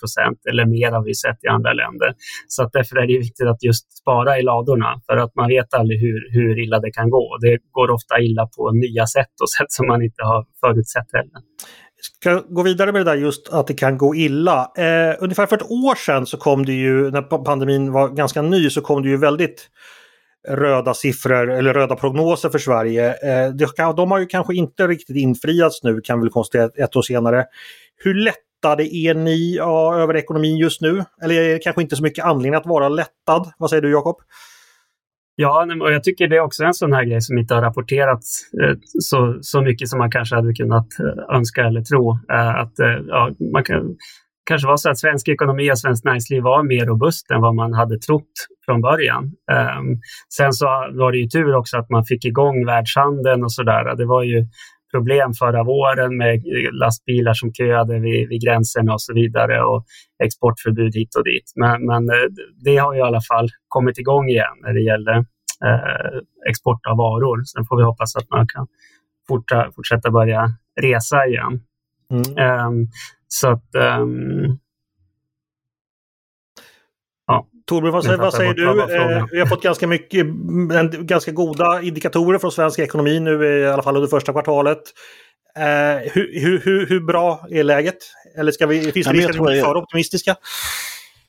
eller 0.49 0.65
mer 0.65 0.91
har 0.91 1.03
vi 1.09 1.13
sett 1.23 1.39
i 1.45 1.47
andra 1.47 1.73
länder. 1.81 2.09
Så 2.47 2.63
att 2.63 2.71
därför 2.77 2.95
är 3.01 3.07
det 3.07 3.17
viktigt 3.27 3.47
att 3.47 3.63
just 3.63 3.85
spara 4.01 4.39
i 4.39 4.41
ladorna 4.41 4.91
för 5.05 5.17
att 5.17 5.35
man 5.35 5.47
vet 5.55 5.73
aldrig 5.73 5.99
hur, 6.05 6.19
hur 6.35 6.63
illa 6.63 6.79
det 6.79 6.91
kan 6.91 7.09
gå. 7.09 7.37
Det 7.41 7.57
går 7.71 7.91
ofta 7.91 8.19
illa 8.19 8.43
på 8.55 8.71
nya 8.71 9.05
sätt 9.15 9.33
och 9.43 9.49
sätt 9.57 9.71
som 9.77 9.87
man 9.87 10.01
inte 10.01 10.23
har 10.23 10.45
förutsett 10.61 11.09
heller 11.13 11.41
ska 12.03 12.41
gå 12.49 12.63
vidare 12.63 12.91
med 12.91 13.05
det 13.05 13.11
där 13.11 13.17
just 13.17 13.49
att 13.49 13.67
det 13.67 13.73
kan 13.73 13.97
gå 13.97 14.15
illa. 14.15 14.71
Eh, 14.77 15.15
ungefär 15.19 15.45
för 15.45 15.55
ett 15.55 15.71
år 15.71 15.95
sedan 15.95 16.25
så 16.25 16.37
kom 16.37 16.65
det 16.65 16.73
ju, 16.73 17.11
när 17.11 17.21
pandemin 17.21 17.91
var 17.91 18.09
ganska 18.09 18.41
ny, 18.41 18.69
så 18.69 18.81
kom 18.81 19.03
det 19.03 19.09
ju 19.09 19.17
väldigt 19.17 19.69
röda 20.47 20.93
siffror 20.93 21.51
eller 21.51 21.73
röda 21.73 21.95
prognoser 21.95 22.49
för 22.49 22.59
Sverige. 22.59 23.07
Eh, 23.07 23.93
de 23.95 24.11
har 24.11 24.19
ju 24.19 24.25
kanske 24.25 24.55
inte 24.55 24.87
riktigt 24.87 25.15
infriats 25.17 25.83
nu 25.83 26.01
kan 26.03 26.21
vi 26.21 26.29
konstatera 26.29 26.69
ett 26.83 26.95
år 26.95 27.01
senare. 27.01 27.45
Hur 28.03 28.13
lättade 28.13 28.95
är 28.95 29.13
ni 29.13 29.59
över 30.03 30.15
ekonomin 30.15 30.57
just 30.57 30.81
nu? 30.81 31.03
Eller 31.23 31.35
är 31.35 31.53
det 31.53 31.59
kanske 31.59 31.81
inte 31.81 31.95
så 31.95 32.03
mycket 32.03 32.25
anledning 32.25 32.57
att 32.57 32.65
vara 32.65 32.89
lättad? 32.89 33.51
Vad 33.57 33.69
säger 33.69 33.81
du 33.81 33.91
Jakob? 33.91 34.15
Ja, 35.35 35.67
och 35.81 35.91
jag 35.91 36.03
tycker 36.03 36.27
det 36.27 36.35
är 36.35 36.41
också 36.41 36.63
en 36.63 36.73
sån 36.73 36.93
här 36.93 37.03
grej 37.03 37.21
som 37.21 37.37
inte 37.37 37.53
har 37.53 37.61
rapporterats 37.61 38.53
eh, 38.63 38.75
så, 38.99 39.37
så 39.41 39.61
mycket 39.61 39.89
som 39.89 39.99
man 39.99 40.11
kanske 40.11 40.35
hade 40.35 40.53
kunnat 40.53 40.87
eh, 40.99 41.35
önska 41.35 41.65
eller 41.65 41.81
tro. 41.81 42.11
Att, 42.27 42.73
ja, 43.07 43.31
man 43.53 43.63
kan, 43.63 43.95
kanske 44.51 44.67
var 44.67 44.77
så 44.77 44.89
att 44.89 44.99
svensk 44.99 45.27
ekonomi 45.27 45.71
och 45.71 45.79
svenskt 45.79 46.05
näringsliv 46.05 46.43
var 46.43 46.63
mer 46.63 46.85
robust 46.85 47.31
än 47.31 47.41
vad 47.41 47.55
man 47.55 47.73
hade 47.73 47.99
trott 47.99 48.35
från 48.65 48.81
början. 48.81 49.23
Um, 49.23 49.99
sen 50.37 50.53
så 50.53 50.65
var 51.01 51.11
det 51.11 51.17
ju 51.17 51.27
tur 51.27 51.55
också 51.55 51.77
att 51.77 51.89
man 51.89 52.03
fick 52.05 52.25
igång 52.25 52.65
världshandeln 52.65 53.43
och 53.43 53.53
sådär. 53.53 53.95
Det 53.95 54.05
var 54.05 54.23
ju 54.23 54.47
problem 54.93 55.33
förra 55.33 55.63
våren 55.63 56.17
med 56.17 56.43
lastbilar 56.71 57.33
som 57.33 57.53
köade 57.53 57.99
vid, 57.99 58.29
vid 58.29 58.41
gränserna 58.41 58.93
och 58.93 59.01
så 59.01 59.13
vidare 59.13 59.63
och 59.63 59.85
exportförbud 60.23 60.95
hit 60.95 61.15
och 61.15 61.23
dit. 61.23 61.47
Men, 61.55 61.85
men 61.85 62.09
eh, 62.09 62.27
det 62.65 62.77
har 62.77 62.95
i 62.95 63.01
alla 63.01 63.21
fall 63.21 63.49
kommit 63.67 63.97
igång 63.97 64.25
igen 64.29 64.55
när 64.63 64.73
det 64.73 64.81
gäller 64.81 65.17
eh, 65.67 66.19
export 66.49 66.85
av 66.85 66.97
varor. 66.97 67.43
Sen 67.43 67.65
får 67.65 67.77
vi 67.77 67.83
hoppas 67.83 68.15
att 68.15 68.29
man 68.29 68.47
kan 68.47 68.67
fortsätta 69.75 70.11
börja 70.11 70.41
resa 70.81 71.25
igen. 71.25 71.53
Mm. 72.11 72.67
Um, 72.67 72.87
så 73.33 73.47
att... 73.47 73.75
Um, 73.75 74.59
ja. 77.27 77.47
Torbjörn, 77.65 77.93
vad, 77.93 78.19
vad 78.19 78.33
säger 78.33 78.53
du? 78.53 78.81
Eh, 78.81 79.25
vi 79.31 79.39
har 79.39 79.47
fått 79.47 79.63
ganska 79.63 79.87
mycket, 79.87 80.25
ganska 80.99 81.31
goda 81.31 81.81
indikatorer 81.81 82.39
från 82.39 82.51
svensk 82.51 82.79
ekonomi 82.79 83.19
nu 83.19 83.59
i 83.59 83.67
alla 83.67 83.83
fall 83.83 83.95
under 83.95 84.09
första 84.09 84.31
kvartalet. 84.31 84.81
Eh, 85.55 86.11
hur, 86.13 86.59
hur, 86.63 86.85
hur, 86.85 86.99
bra 86.99 87.47
är 87.49 87.63
läget? 87.63 87.97
Eller 88.37 88.51
ska 88.51 88.67
vi, 88.67 88.91
finns 88.91 89.07
det 89.07 89.13
risk 89.13 89.29
att 89.29 89.49
vi 89.49 89.59
är 89.59 89.63
för 89.63 89.77
optimistiska? 89.77 90.35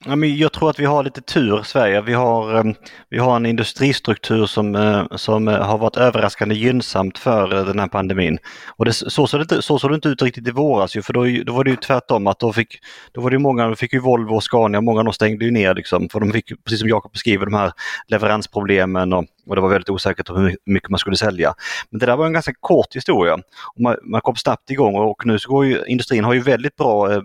Ja, 0.05 0.17
men 0.17 0.37
jag 0.37 0.53
tror 0.53 0.71
att 0.71 0.79
vi 0.79 0.85
har 0.85 1.03
lite 1.03 1.21
tur 1.21 1.63
Sverige. 1.63 2.01
Vi 2.01 2.13
har, 2.13 2.61
ehm, 2.61 2.75
vi 3.09 3.19
har 3.19 3.37
en 3.37 3.47
industristruktur 3.47 4.47
som, 4.47 4.75
eh, 4.75 5.05
som 5.17 5.49
eh, 5.49 5.63
har 5.63 5.79
varit 5.79 5.97
överraskande 5.97 6.55
gynnsamt 6.55 7.19
för 7.19 7.59
eh, 7.59 7.65
den 7.65 7.79
här 7.79 7.89
pandemin. 7.89 8.39
Och 8.77 8.85
det, 8.85 8.93
så, 8.93 9.27
såg 9.27 9.49
det, 9.49 9.63
så 9.63 9.79
såg 9.79 9.91
det 9.91 9.95
inte 9.95 10.09
ut 10.09 10.23
riktigt 10.23 10.49
i 10.49 10.51
våras 10.51 10.97
ju, 10.97 11.03
för 11.03 11.13
då, 11.13 11.45
då 11.45 11.53
var 11.53 11.65
det 11.65 11.71
ju 11.71 11.77
tvärtom 11.77 12.27
att 12.27 12.39
då 12.39 12.53
fick, 12.53 12.79
då 13.13 13.21
var 13.21 13.31
det 13.31 13.39
många, 13.39 13.69
då 13.69 13.75
fick 13.75 13.93
ju 13.93 14.01
Volvo 14.01 14.35
och 14.35 14.45
Scania, 14.45 14.81
många 14.81 14.99
av 14.99 15.05
dem 15.05 15.15
stängde 15.15 15.45
ju 15.45 15.51
ner 15.51 15.75
liksom, 15.75 16.09
för 16.09 16.21
de 16.21 16.33
fick, 16.33 16.65
precis 16.65 16.81
som 16.81 16.89
Jakob 16.89 17.13
beskriver, 17.13 17.47
de 17.47 17.55
här 17.55 17.73
leveransproblemen 18.09 19.13
och, 19.13 19.25
och 19.47 19.55
det 19.55 19.63
var 19.63 19.69
väldigt 19.69 19.91
osäkert 19.91 20.31
hur 20.31 20.57
mycket 20.67 20.91
man 20.91 20.99
skulle 20.99 21.17
sälja. 21.17 21.55
Men 21.91 21.99
det 21.99 22.07
där 22.07 22.17
var 22.17 22.27
en 22.27 22.33
ganska 22.33 22.53
kort 22.61 22.97
historia. 22.97 23.35
Och 23.75 23.81
man, 23.81 23.97
man 24.03 24.21
kom 24.21 24.37
snabbt 24.37 24.71
igång 24.71 24.95
och 24.95 25.27
nu 25.27 25.39
så 25.39 25.51
går 25.51 25.67
ju 25.67 25.85
industrin 25.87 26.25
har 26.25 26.35
ju 26.35 26.41
väldigt 26.41 26.77
bra 26.77 27.13
eh, 27.13 27.23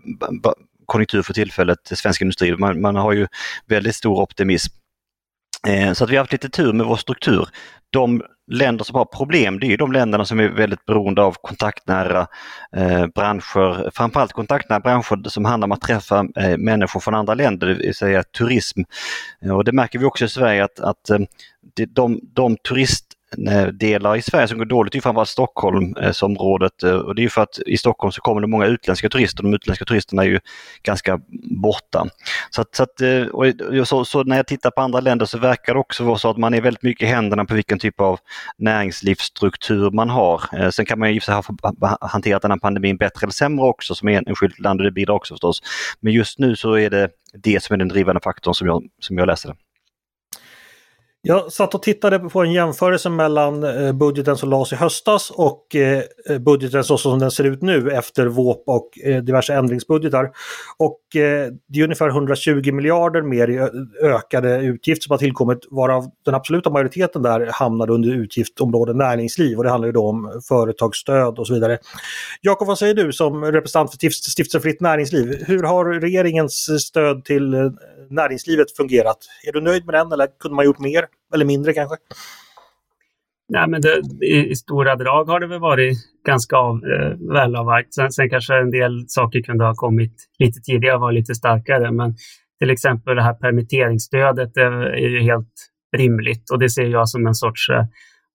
konjunktur 0.87 1.21
för 1.21 1.33
tillfället, 1.33 1.79
svensk 1.83 2.21
industri. 2.21 2.57
Man, 2.57 2.81
man 2.81 2.95
har 2.95 3.13
ju 3.13 3.27
väldigt 3.65 3.95
stor 3.95 4.21
optimism. 4.21 4.73
Eh, 5.67 5.93
så 5.93 6.03
att 6.03 6.09
vi 6.09 6.15
har 6.15 6.21
haft 6.21 6.31
lite 6.31 6.49
tur 6.49 6.73
med 6.73 6.85
vår 6.85 6.95
struktur. 6.95 7.49
De 7.89 8.21
länder 8.51 8.83
som 8.83 8.95
har 8.95 9.05
problem, 9.05 9.59
det 9.59 9.73
är 9.73 9.77
de 9.77 9.91
länderna 9.91 10.25
som 10.25 10.39
är 10.39 10.47
väldigt 10.47 10.85
beroende 10.85 11.21
av 11.21 11.35
kontaktnära 11.41 12.27
eh, 12.75 13.07
branscher, 13.07 13.91
framförallt 13.93 14.33
kontaktnära 14.33 14.79
branscher 14.79 15.29
som 15.29 15.45
handlar 15.45 15.67
om 15.67 15.71
att 15.71 15.81
träffa 15.81 16.27
eh, 16.35 16.57
människor 16.57 16.99
från 16.99 17.15
andra 17.15 17.33
länder, 17.33 17.67
det 17.67 17.73
vill 17.73 17.95
säga 17.95 18.23
turism. 18.23 18.81
Eh, 19.41 19.55
och 19.55 19.63
det 19.63 19.71
märker 19.71 19.99
vi 19.99 20.05
också 20.05 20.25
i 20.25 20.29
Sverige 20.29 20.63
att, 20.63 20.79
att 20.79 21.09
eh, 21.09 21.19
de, 21.87 22.19
de 22.23 22.57
turist 22.57 23.06
Eh, 23.49 23.67
delar 23.67 24.15
i 24.15 24.21
Sverige 24.21 24.47
som 24.47 24.57
går 24.57 24.65
dåligt 24.65 24.95
är 24.95 25.01
framförallt 25.01 25.29
Stockholmsområdet 25.29 26.83
eh, 26.83 26.89
eh, 26.89 26.95
och 26.95 27.15
det 27.15 27.23
är 27.23 27.29
för 27.29 27.41
att 27.41 27.59
i 27.65 27.77
Stockholm 27.77 28.11
så 28.11 28.21
kommer 28.21 28.41
det 28.41 28.47
många 28.47 28.65
utländska 28.65 29.09
turister. 29.09 29.43
De 29.43 29.53
utländska 29.53 29.85
turisterna 29.85 30.23
är 30.23 30.27
ju 30.27 30.39
ganska 30.83 31.19
borta. 31.61 32.07
Så, 32.49 32.61
att, 32.61 32.75
så, 32.75 32.83
att, 32.83 33.87
så, 33.87 34.05
så, 34.05 34.23
när 34.23 34.35
jag 34.35 34.47
tittar 34.47 34.71
på 34.71 34.81
andra 34.81 34.99
länder 34.99 35.25
så 35.25 35.37
verkar 35.37 35.73
det 35.73 35.79
också 35.79 36.03
vara 36.03 36.17
så 36.17 36.29
att 36.29 36.37
man 36.37 36.53
är 36.53 36.61
väldigt 36.61 36.83
mycket 36.83 37.03
i 37.03 37.11
händerna 37.11 37.45
på 37.45 37.53
vilken 37.53 37.79
typ 37.79 38.01
av 38.01 38.19
näringslivsstruktur 38.57 39.91
man 39.91 40.09
har. 40.09 40.71
Sen 40.71 40.85
kan 40.85 40.99
man 40.99 41.13
ju 41.13 41.19
ha 41.27 41.97
hanterat 42.01 42.41
den 42.41 42.51
här 42.51 42.57
pandemin 42.57 42.97
bättre 42.97 43.25
eller 43.25 43.33
sämre 43.33 43.65
också 43.65 43.95
som 43.95 44.07
enskilt 44.07 44.59
land 44.59 44.79
och 44.79 44.83
det 44.83 44.91
bidrar 44.91 45.15
också 45.15 45.33
förstås. 45.33 45.61
Men 45.99 46.13
just 46.13 46.39
nu 46.39 46.55
så 46.55 46.73
är 46.73 46.89
det 46.89 47.09
det 47.33 47.63
som 47.63 47.73
är 47.73 47.77
den 47.77 47.87
drivande 47.87 48.21
faktorn 48.23 48.53
som 48.53 48.67
jag, 48.67 48.83
som 48.99 49.17
jag 49.17 49.27
läser 49.27 49.49
det. 49.49 49.55
Jag 51.21 51.51
satt 51.51 51.75
och 51.75 51.83
tittade 51.83 52.19
på 52.19 52.41
en 52.41 52.51
jämförelse 52.51 53.09
mellan 53.09 53.63
eh, 53.63 53.93
budgeten 53.93 54.37
som 54.37 54.49
lades 54.49 54.73
i 54.73 54.75
höstas 54.75 55.31
och 55.31 55.75
eh, 55.75 56.03
eh, 56.29 56.37
budgeten 56.37 56.83
så 56.83 56.97
som 56.97 57.19
den 57.19 57.31
ser 57.31 57.43
ut 57.43 57.61
nu 57.61 57.91
efter 57.91 58.25
VÅP 58.25 58.63
och 58.67 58.89
diverse 59.23 59.53
ändringsbudgetar. 59.53 60.31
Och 60.77 60.99
det 61.13 61.79
är 61.79 61.83
ungefär 61.83 62.09
120 62.09 62.71
miljarder 62.71 63.21
mer 63.21 63.47
i 63.49 63.69
ökade 64.03 64.57
utgifter 64.57 65.03
som 65.03 65.11
har 65.11 65.17
tillkommit 65.17 65.59
varav 65.71 66.05
den 66.25 66.35
absoluta 66.35 66.69
majoriteten 66.69 67.21
där 67.21 67.49
hamnade 67.51 67.93
under 67.93 68.09
utgiftsområdet 68.09 68.95
näringsliv 68.95 69.57
och 69.57 69.63
det 69.63 69.69
handlar 69.69 69.87
ju 69.87 69.91
då 69.91 70.09
om 70.09 70.41
företagsstöd 70.47 71.39
och 71.39 71.47
så 71.47 71.53
vidare. 71.53 71.77
Jakob, 72.41 72.67
vad 72.67 72.77
säger 72.77 72.93
du 72.93 73.13
som 73.13 73.45
representant 73.45 73.91
för 73.91 74.09
Stiftelsen 74.09 74.61
Fritt 74.61 74.81
Näringsliv? 74.81 75.43
Hur 75.47 75.63
har 75.63 75.85
regeringens 75.85 76.69
stöd 76.87 77.25
till 77.25 77.71
näringslivet 78.09 78.71
fungerat? 78.77 79.17
Är 79.47 79.51
du 79.51 79.61
nöjd 79.61 79.85
med 79.85 79.95
den 79.95 80.11
eller 80.11 80.27
kunde 80.39 80.55
man 80.55 80.65
gjort 80.65 80.79
mer? 80.79 81.06
Eller 81.33 81.45
mindre 81.45 81.73
kanske? 81.73 81.95
Nej, 83.49 83.67
men 83.67 83.81
det, 83.81 84.01
i, 84.25 84.49
i, 84.51 84.55
stora 84.55 84.95
drag 84.95 85.25
har 85.25 85.39
det 85.39 85.47
väl 85.47 85.59
varit 85.59 85.97
ganska 86.25 86.57
av, 86.57 86.75
eh, 86.75 87.33
välavvägt. 87.33 87.93
Sen, 87.93 88.11
sen 88.11 88.29
kanske 88.29 88.55
en 88.55 88.71
del 88.71 89.05
saker 89.07 89.41
kunde 89.41 89.65
ha 89.65 89.75
kommit 89.75 90.13
lite 90.39 90.59
tidigare 90.61 90.95
och 90.95 91.01
var 91.01 91.11
lite 91.11 91.35
starkare. 91.35 91.91
Men 91.91 92.15
till 92.59 92.69
exempel 92.69 93.15
det 93.15 93.23
här 93.23 93.33
permitteringsstödet 93.33 94.57
är 94.57 94.95
ju 94.95 95.21
helt 95.21 95.53
rimligt 95.97 96.51
och 96.51 96.59
det 96.59 96.69
ser 96.69 96.85
jag 96.85 97.09
som 97.09 97.27
en 97.27 97.35
sorts 97.35 97.69
eh, 97.69 97.85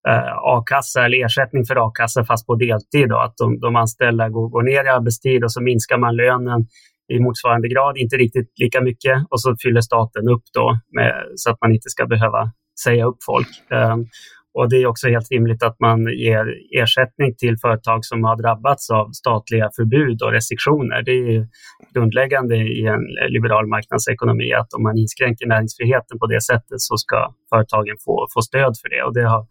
eh, 0.09 0.33
a-kassa 0.37 1.05
eller 1.05 1.25
ersättning 1.25 1.65
för 1.65 1.87
a-kassa 1.87 2.25
fast 2.25 2.47
på 2.47 2.55
deltid. 2.55 3.09
Då, 3.09 3.19
att 3.19 3.37
de, 3.37 3.61
de 3.61 3.77
anställda 3.77 4.29
går, 4.29 4.49
går 4.49 4.63
ner 4.63 4.85
i 4.85 4.89
arbetstid 4.89 5.45
och 5.45 5.53
så 5.53 5.63
minskar 5.63 5.99
man 5.99 6.17
lönen 6.17 6.67
i 7.13 7.19
motsvarande 7.21 7.69
grad, 7.69 7.97
inte 7.97 8.17
riktigt 8.17 8.53
lika 8.57 8.81
mycket 8.81 9.27
och 9.31 9.41
så 9.41 9.57
fyller 9.63 9.81
staten 9.81 10.29
upp 10.29 10.43
då 10.55 10.79
med, 10.97 11.15
så 11.37 11.51
att 11.51 11.61
man 11.61 11.73
inte 11.73 11.91
ska 11.91 12.07
behöva 12.07 12.53
säga 12.85 13.05
upp 13.05 13.19
folk. 13.27 13.49
Ehm, 13.71 14.07
och 14.55 14.69
Det 14.71 14.77
är 14.77 14.87
också 14.87 15.09
helt 15.09 15.31
rimligt 15.31 15.63
att 15.63 15.81
man 15.81 15.99
ger 16.07 16.47
ersättning 16.83 17.35
till 17.37 17.59
företag 17.59 18.05
som 18.05 18.25
har 18.25 18.37
drabbats 18.37 18.91
av 18.91 19.11
statliga 19.11 19.71
förbud 19.77 20.23
och 20.23 20.33
restriktioner. 20.33 21.03
Det 21.03 21.13
är 21.13 21.49
grundläggande 21.95 22.57
i 22.57 22.87
en 22.87 23.05
liberal 23.29 23.67
marknadsekonomi 23.67 24.53
att 24.53 24.73
om 24.73 24.83
man 24.83 24.99
inskränker 24.99 25.47
näringsfriheten 25.47 26.19
på 26.19 26.27
det 26.27 26.43
sättet 26.43 26.81
så 26.89 26.97
ska 26.97 27.35
företagen 27.55 27.97
få, 28.05 28.27
få 28.35 28.43
stöd 28.43 28.73
för 28.81 28.89
det. 28.89 29.03
Och 29.03 29.15
det 29.15 29.29
har, 29.29 29.47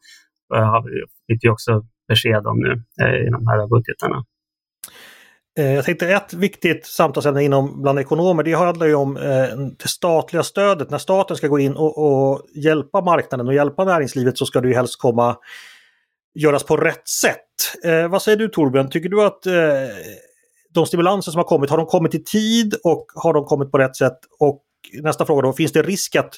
har 0.50 0.82
vi 1.28 1.50
också 1.50 1.86
besked 2.08 2.48
om 2.48 2.60
nu 2.60 2.72
eh, 3.02 3.16
i 3.26 3.30
de 3.30 3.48
här 3.48 3.68
budgetarna. 3.68 4.26
Eh, 5.58 5.74
jag 5.74 5.86
tänkte 5.86 6.08
ett 6.08 6.34
viktigt 6.34 6.86
samtalsämne 6.86 7.44
inom 7.44 7.82
bland 7.82 8.00
ekonomer 8.00 8.44
det 8.44 8.54
handlar 8.54 8.88
ju 8.88 8.96
om 8.96 9.18
eh, 9.18 9.58
det 9.84 9.88
statliga 9.88 10.44
stödet. 10.44 10.90
När 10.90 10.98
staten 10.98 11.38
ska 11.38 11.48
gå 11.48 11.60
in 11.60 11.76
och, 11.76 11.98
och, 11.98 12.42
hjälpa 12.56 13.02
marknaden 13.02 13.48
och 13.48 13.54
hjälpa 13.54 13.86
näringslivet 13.86 14.38
så 14.38 14.46
ska 14.46 14.62
det 14.62 14.68
ju 14.68 14.76
helst 14.76 15.02
komma 15.02 15.38
göras 16.34 16.64
på 16.64 16.78
rätt 16.78 17.08
sätt. 17.08 17.38
Eh, 17.84 18.08
vad 18.08 18.22
säger 18.22 18.38
du 18.38 18.48
Torbjörn, 18.48 18.90
tycker 18.90 19.10
du 19.10 19.24
att 19.24 19.46
eh, 19.46 19.54
de 20.74 20.86
stimulanser 20.86 21.32
som 21.32 21.40
har 21.40 21.46
kommit, 21.46 21.70
har 21.70 21.78
de 21.78 21.86
kommit 21.86 22.16
i 22.16 22.24
tid 22.24 22.76
och 22.84 23.06
har 23.16 23.34
de 23.34 23.46
kommit 23.46 23.72
på 23.72 23.78
rätt 23.78 23.96
sätt? 23.96 24.18
Och 24.40 24.64
nästa 25.02 25.26
fråga 25.26 25.42
då, 25.42 25.54
finns 25.54 25.72
det 25.72 25.82
risk 25.82 26.16
att 26.16 26.34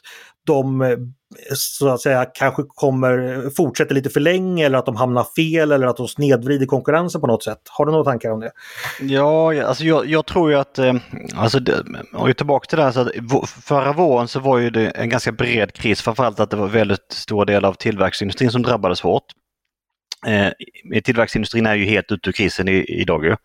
de 0.46 0.82
eh, 0.82 0.98
så 1.56 1.88
att 1.88 2.02
säga 2.02 2.26
kanske 2.34 2.64
kommer 2.68 3.50
fortsätta 3.56 3.94
lite 3.94 4.10
för 4.10 4.20
länge 4.20 4.66
eller 4.66 4.78
att 4.78 4.86
de 4.86 4.96
hamnar 4.96 5.26
fel 5.36 5.72
eller 5.72 5.88
att 5.88 5.98
de 5.98 6.08
snedvrider 6.08 6.66
konkurrensen 6.66 7.22
på 7.22 7.28
något 7.28 7.44
sätt? 7.44 7.60
Har 7.70 7.86
du 7.86 7.92
några 7.92 8.04
tankar 8.04 8.32
om 8.32 8.40
det? 8.40 8.52
Ja, 9.02 9.64
alltså 9.64 9.84
jag, 9.84 10.06
jag 10.06 10.26
tror 10.26 10.52
ju 10.52 10.58
att, 10.58 10.80
eh, 10.80 10.94
alltså, 11.36 11.60
och 12.14 12.38
tillbaka 12.38 12.66
till 12.66 12.78
det 12.78 12.84
här, 12.84 12.92
så 12.92 13.00
att 13.02 13.50
förra 13.50 13.94
våren 13.94 14.28
så 14.28 14.40
var 14.40 14.58
ju 14.58 14.70
det 14.70 14.90
en 14.90 15.10
ganska 15.10 15.32
bred 15.32 15.74
kris, 15.74 16.02
framförallt 16.02 16.40
att 16.40 16.50
det 16.50 16.58
var 16.58 16.68
väldigt 16.68 17.12
stor 17.12 17.46
del 17.46 17.66
av 17.66 17.74
tillverkningsindustrin 17.74 18.52
som 18.52 18.62
drabbades 18.62 19.02
hårt. 19.02 19.26
Eh, 20.28 20.52
tillverkningsindustrin 21.04 21.66
är 21.66 21.76
ju 21.76 21.86
helt 21.86 22.12
ute 22.12 22.30
ur 22.30 22.34
krisen 22.34 22.68
i, 22.68 22.86
idag. 22.88 23.26
Ju. 23.26 23.36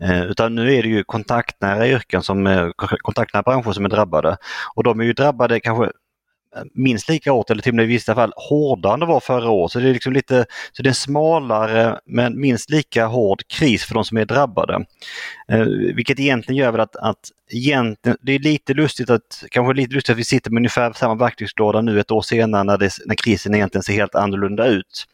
Eh, 0.00 0.24
utan 0.24 0.54
nu 0.54 0.74
är 0.74 0.82
det 0.82 0.88
ju 0.88 1.04
kontaktnära 1.04 1.88
yrken, 1.88 2.22
som, 2.22 2.46
eh, 2.46 2.68
kontaktnära 2.76 3.42
branscher 3.42 3.72
som 3.72 3.84
är 3.84 3.88
drabbade. 3.88 4.36
Och 4.74 4.84
de 4.84 5.00
är 5.00 5.04
ju 5.04 5.12
drabbade 5.12 5.60
kanske 5.60 5.84
eh, 5.84 6.62
minst 6.74 7.08
lika 7.08 7.30
hårt 7.32 7.50
eller 7.50 7.62
till 7.62 7.72
och 7.72 7.76
med 7.76 7.84
i 7.84 7.88
vissa 7.88 8.14
fall 8.14 8.32
hårdare 8.36 8.94
än 8.94 9.00
det 9.00 9.06
var 9.06 9.20
förra 9.20 9.50
året. 9.50 9.72
Så 9.72 9.78
det 9.78 9.88
är 9.88 9.92
liksom 9.92 10.12
lite 10.12 10.46
så 10.72 10.82
det 10.82 10.86
är 10.86 10.90
en 10.90 10.94
smalare 10.94 12.00
men 12.06 12.40
minst 12.40 12.70
lika 12.70 13.06
hård 13.06 13.42
kris 13.48 13.84
för 13.84 13.94
de 13.94 14.04
som 14.04 14.16
är 14.16 14.24
drabbade. 14.24 14.84
Eh, 15.52 15.66
vilket 15.94 16.20
egentligen 16.20 16.56
gör 16.56 16.72
väl 16.72 16.80
att, 16.80 16.96
att 16.96 17.30
egentligen, 17.50 18.18
det 18.20 18.32
är 18.32 18.38
lite 18.38 18.74
lustigt 18.74 19.10
att, 19.10 19.44
kanske 19.50 19.74
lite 19.74 19.94
lustigt 19.94 20.12
att 20.12 20.18
vi 20.18 20.24
sitter 20.24 20.50
med 20.50 20.58
ungefär 20.60 20.92
samma 20.92 21.14
verktygslåda 21.14 21.80
nu 21.80 22.00
ett 22.00 22.10
år 22.10 22.22
senare 22.22 22.64
när, 22.64 22.78
det, 22.78 22.90
när 23.06 23.14
krisen 23.14 23.54
egentligen 23.54 23.82
ser 23.82 23.92
helt 23.92 24.14
annorlunda 24.14 24.66
ut. 24.66 25.06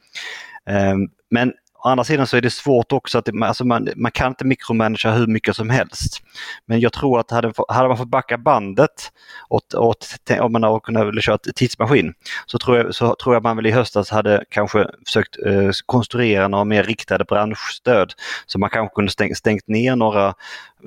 Ehm, 0.71 1.09
men 1.31 1.53
Å 1.85 1.89
andra 1.89 2.05
sidan 2.05 2.27
så 2.27 2.37
är 2.37 2.41
det 2.41 2.51
svårt 2.51 2.93
också 2.93 3.19
att 3.19 3.25
det, 3.25 3.47
alltså 3.47 3.65
man, 3.65 3.89
man 3.97 4.13
kan 4.13 4.29
inte 4.29 4.45
mikromanagera 4.45 5.13
hur 5.13 5.27
mycket 5.27 5.57
som 5.57 5.71
helst. 5.71 6.23
Men 6.67 6.81
jag 6.81 6.93
tror 6.93 7.21
att 7.21 7.31
hade, 7.31 7.53
hade 7.69 7.89
man 7.89 7.97
fått 7.97 8.09
backa 8.09 8.39
bandet 8.39 9.13
och, 9.49 9.75
och, 9.75 9.97
om 10.41 10.53
man 10.53 10.63
hade 10.63 10.81
kunnat 10.81 11.25
köra 11.25 11.39
tidsmaskin 11.39 12.15
så 12.47 12.59
tror, 12.59 12.77
jag, 12.77 12.95
så 12.95 13.15
tror 13.15 13.35
jag 13.35 13.43
man 13.43 13.57
väl 13.57 13.67
i 13.67 13.71
höstas 13.71 14.11
hade 14.11 14.45
kanske 14.49 14.89
försökt 15.07 15.37
eh, 15.47 15.71
konstruera 15.87 16.49
några 16.49 16.65
mer 16.65 16.83
riktade 16.83 17.25
branschstöd. 17.25 18.13
Så 18.47 18.59
man 18.59 18.71
kanske 18.71 18.95
kunde 18.95 19.11
stäng, 19.11 19.35
stängt 19.35 19.69
ner 19.69 19.97
några 19.97 20.35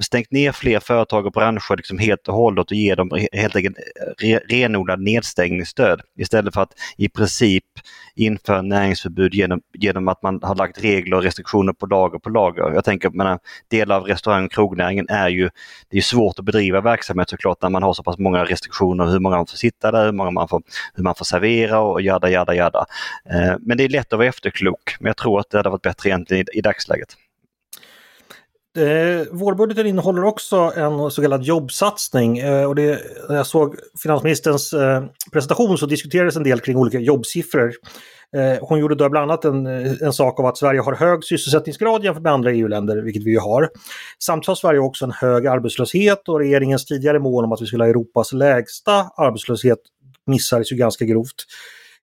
stängt 0.01 0.31
ner 0.31 0.51
fler 0.51 0.79
företag 0.79 1.25
och 1.25 1.31
branscher 1.31 1.77
liksom 1.77 1.97
helt 1.97 2.27
och 2.27 2.33
hållet 2.33 2.71
och 2.71 2.77
ge 2.77 2.95
dem 2.95 3.27
helt 3.31 3.55
enkelt 3.55 3.77
eh, 3.77 4.25
re, 4.25 4.39
renodlad 4.49 5.01
nedstängningsstöd 5.01 6.01
istället 6.19 6.53
för 6.53 6.61
att 6.61 6.73
i 6.97 7.09
princip 7.09 7.63
införa 8.15 8.61
näringsförbud 8.61 9.33
genom, 9.33 9.61
genom 9.73 10.07
att 10.07 10.21
man 10.21 10.39
har 10.43 10.55
lagt 10.55 10.83
regler 10.83 11.17
och 11.17 11.23
restriktioner 11.23 11.73
på 11.73 11.85
lager 11.85 12.19
på 12.19 12.29
lager. 12.29 12.71
Jag 12.73 12.83
tänker 12.83 13.39
delar 13.69 13.95
av 13.95 14.03
restaurang 14.03 14.45
och 14.45 14.51
krognäringen 14.51 15.09
är 15.09 15.29
ju, 15.29 15.49
det 15.89 15.97
är 15.97 16.01
svårt 16.01 16.39
att 16.39 16.45
bedriva 16.45 16.81
verksamhet 16.81 17.29
såklart 17.29 17.61
när 17.61 17.69
man 17.69 17.83
har 17.83 17.93
så 17.93 18.03
pass 18.03 18.17
många 18.17 18.45
restriktioner, 18.45 19.05
hur 19.05 19.19
många 19.19 19.35
man 19.35 19.47
får 19.47 19.57
sitta 19.57 19.91
där, 19.91 20.05
hur 20.05 20.11
många 20.11 20.31
man 20.31 20.47
får, 20.47 20.61
hur 20.93 21.03
man 21.03 21.15
får 21.15 21.25
servera 21.25 21.79
och 21.79 22.01
jada 22.01 22.29
jada 22.29 22.55
jada. 22.55 22.85
Eh, 23.29 23.55
men 23.59 23.77
det 23.77 23.83
är 23.83 23.89
lätt 23.89 24.13
att 24.13 24.19
vara 24.19 24.27
efterklok, 24.27 24.95
men 24.99 25.07
jag 25.07 25.17
tror 25.17 25.39
att 25.39 25.49
det 25.49 25.57
hade 25.57 25.69
varit 25.69 25.81
bättre 25.81 26.09
egentligen 26.09 26.45
i, 26.53 26.57
i 26.57 26.61
dagsläget. 26.61 27.17
Eh, 28.77 29.27
vårbudgeten 29.31 29.87
innehåller 29.87 30.23
också 30.23 30.73
en 30.75 31.11
så 31.11 31.21
kallad 31.21 31.43
jobbsatsning. 31.43 32.37
Eh, 32.37 32.65
och 32.65 32.75
det, 32.75 33.01
när 33.29 33.35
jag 33.35 33.47
såg 33.47 33.75
finansministerns 34.03 34.73
eh, 34.73 35.03
presentation 35.31 35.77
så 35.77 35.85
diskuterades 35.85 36.35
en 36.35 36.43
del 36.43 36.59
kring 36.59 36.77
olika 36.77 36.99
jobbsiffror. 36.99 37.73
Eh, 38.35 38.57
hon 38.61 38.79
gjorde 38.79 38.95
då 38.95 39.09
bland 39.09 39.31
annat 39.31 39.45
en, 39.45 39.65
en 40.01 40.13
sak 40.13 40.39
av 40.39 40.45
att 40.45 40.57
Sverige 40.57 40.79
har 40.79 40.95
hög 40.95 41.23
sysselsättningsgrad 41.23 42.03
jämfört 42.03 42.23
med 42.23 42.33
andra 42.33 42.51
EU-länder, 42.51 42.97
vilket 42.97 43.23
vi 43.23 43.31
ju 43.31 43.39
har. 43.39 43.69
Samtidigt 44.19 44.47
har 44.47 44.55
Sverige 44.55 44.79
också 44.79 45.05
en 45.05 45.11
hög 45.11 45.47
arbetslöshet 45.47 46.29
och 46.29 46.39
regeringens 46.39 46.85
tidigare 46.85 47.19
mål 47.19 47.43
om 47.45 47.51
att 47.51 47.61
vi 47.61 47.65
skulle 47.65 47.83
ha 47.83 47.89
Europas 47.89 48.33
lägsta 48.33 49.09
arbetslöshet 49.17 49.79
missades 50.27 50.71
ju 50.71 50.75
ganska 50.75 51.05
grovt. 51.05 51.45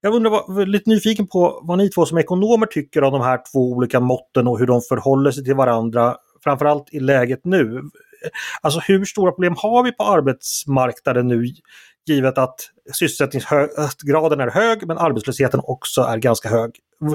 Jag 0.00 0.14
undrar, 0.14 0.66
lite 0.66 0.90
nyfiken 0.90 1.26
på 1.26 1.60
vad 1.62 1.78
ni 1.78 1.88
två 1.88 2.06
som 2.06 2.18
ekonomer 2.18 2.66
tycker 2.66 3.04
om 3.04 3.12
de 3.12 3.22
här 3.22 3.40
två 3.52 3.72
olika 3.72 4.00
måtten 4.00 4.48
och 4.48 4.58
hur 4.58 4.66
de 4.66 4.80
förhåller 4.80 5.30
sig 5.30 5.44
till 5.44 5.54
varandra 5.54 6.16
framförallt 6.44 6.88
i 6.92 7.00
läget 7.00 7.40
nu. 7.44 7.82
Alltså 8.60 8.80
hur 8.80 9.04
stora 9.04 9.32
problem 9.32 9.54
har 9.56 9.84
vi 9.84 9.92
på 9.92 10.04
arbetsmarknaden 10.04 11.28
nu 11.28 11.44
givet 12.06 12.38
att 12.38 12.54
sysselsättningsgraden 12.92 14.40
är 14.40 14.50
hög 14.50 14.86
men 14.86 14.98
arbetslösheten 14.98 15.60
också 15.64 16.00
är 16.00 16.16
ganska 16.18 16.48
hög. 16.48 16.70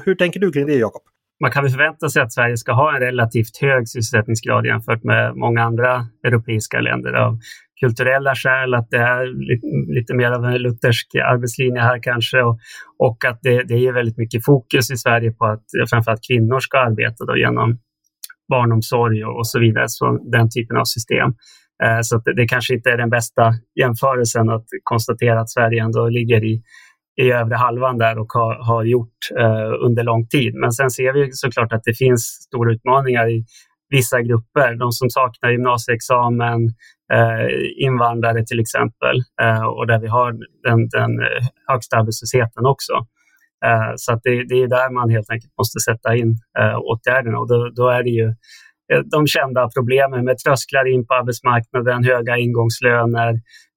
Hur 0.05 0.15
tänker 0.15 0.39
du 0.39 0.51
kring 0.51 0.67
det 0.67 0.73
Jakob? 0.73 1.01
Man 1.41 1.51
kan 1.51 1.63
väl 1.63 1.71
förvänta 1.71 2.09
sig 2.09 2.21
att 2.21 2.33
Sverige 2.33 2.57
ska 2.57 2.71
ha 2.71 2.95
en 2.95 2.99
relativt 3.01 3.57
hög 3.61 3.89
sysselsättningsgrad 3.89 4.65
jämfört 4.65 5.03
med 5.03 5.35
många 5.35 5.63
andra 5.63 6.05
europeiska 6.23 6.79
länder 6.79 7.13
av 7.13 7.39
kulturella 7.79 8.35
skäl, 8.35 8.73
att 8.73 8.89
det 8.89 8.97
är 8.97 9.25
lite 9.95 10.13
mer 10.13 10.31
av 10.31 10.45
en 10.45 10.61
luthersk 10.61 11.15
arbetslinje 11.15 11.81
här 11.81 11.99
kanske 12.03 12.41
och, 12.41 12.59
och 12.99 13.25
att 13.25 13.39
det, 13.41 13.63
det 13.63 13.87
är 13.87 13.93
väldigt 13.93 14.17
mycket 14.17 14.45
fokus 14.45 14.91
i 14.91 14.97
Sverige 14.97 15.31
på 15.31 15.45
att 15.45 15.65
framförallt 15.89 16.27
kvinnor 16.27 16.59
ska 16.59 16.77
arbeta 16.77 17.25
då 17.25 17.37
genom 17.37 17.79
barnomsorg 18.49 19.25
och 19.25 19.47
så 19.47 19.59
vidare, 19.59 19.85
så 19.87 20.19
den 20.31 20.49
typen 20.49 20.77
av 20.77 20.85
system. 20.85 21.29
Eh, 21.83 21.99
så 22.01 22.17
det, 22.25 22.33
det 22.33 22.47
kanske 22.47 22.73
inte 22.73 22.89
är 22.89 22.97
den 22.97 23.09
bästa 23.09 23.53
jämförelsen 23.79 24.49
att 24.49 24.65
konstatera 24.83 25.39
att 25.39 25.49
Sverige 25.49 25.83
ändå 25.83 26.09
ligger 26.09 26.43
i, 26.43 26.61
i 27.21 27.31
övre 27.31 27.55
halvan 27.55 27.97
där 27.97 28.17
och 28.17 28.31
har, 28.33 28.55
har 28.55 28.83
gjort 28.83 29.17
eh, 29.39 29.85
under 29.85 30.03
lång 30.03 30.27
tid. 30.27 30.55
Men 30.55 30.71
sen 30.71 30.89
ser 30.89 31.13
vi 31.13 31.29
såklart 31.31 31.73
att 31.73 31.83
det 31.83 31.93
finns 31.93 32.21
stora 32.21 32.73
utmaningar 32.73 33.29
i 33.29 33.45
vissa 33.89 34.21
grupper. 34.21 34.75
De 34.75 34.91
som 34.91 35.09
saknar 35.09 35.49
gymnasieexamen, 35.49 36.59
eh, 37.13 37.85
invandrare 37.85 38.45
till 38.45 38.59
exempel, 38.59 39.15
eh, 39.41 39.63
och 39.63 39.87
där 39.87 39.99
vi 39.99 40.07
har 40.07 40.31
den, 40.63 40.89
den 40.89 41.11
högsta 41.67 41.97
arbetslösheten 41.97 42.65
också. 42.65 42.93
Eh, 43.65 43.93
så 43.95 44.13
att 44.13 44.19
det, 44.23 44.43
det, 44.49 44.61
är 44.63 44.67
där 44.67 44.93
man 44.93 45.09
helt 45.09 45.29
enkelt 45.29 45.53
måste 45.57 45.79
sätta 45.79 46.15
in 46.15 46.31
eh, 46.59 46.77
åtgärderna 46.77 47.37
och 47.39 47.47
då, 47.47 47.69
då 47.75 47.89
är 47.89 48.03
det 48.03 48.09
ju 48.09 48.27
eh, 48.93 49.01
de 49.11 49.27
kända 49.27 49.69
problemen 49.77 50.25
med 50.25 50.37
trösklar 50.37 50.93
in 50.93 51.07
på 51.07 51.13
arbetsmarknaden, 51.13 52.03
höga 52.03 52.37
ingångslöner, 52.37 53.31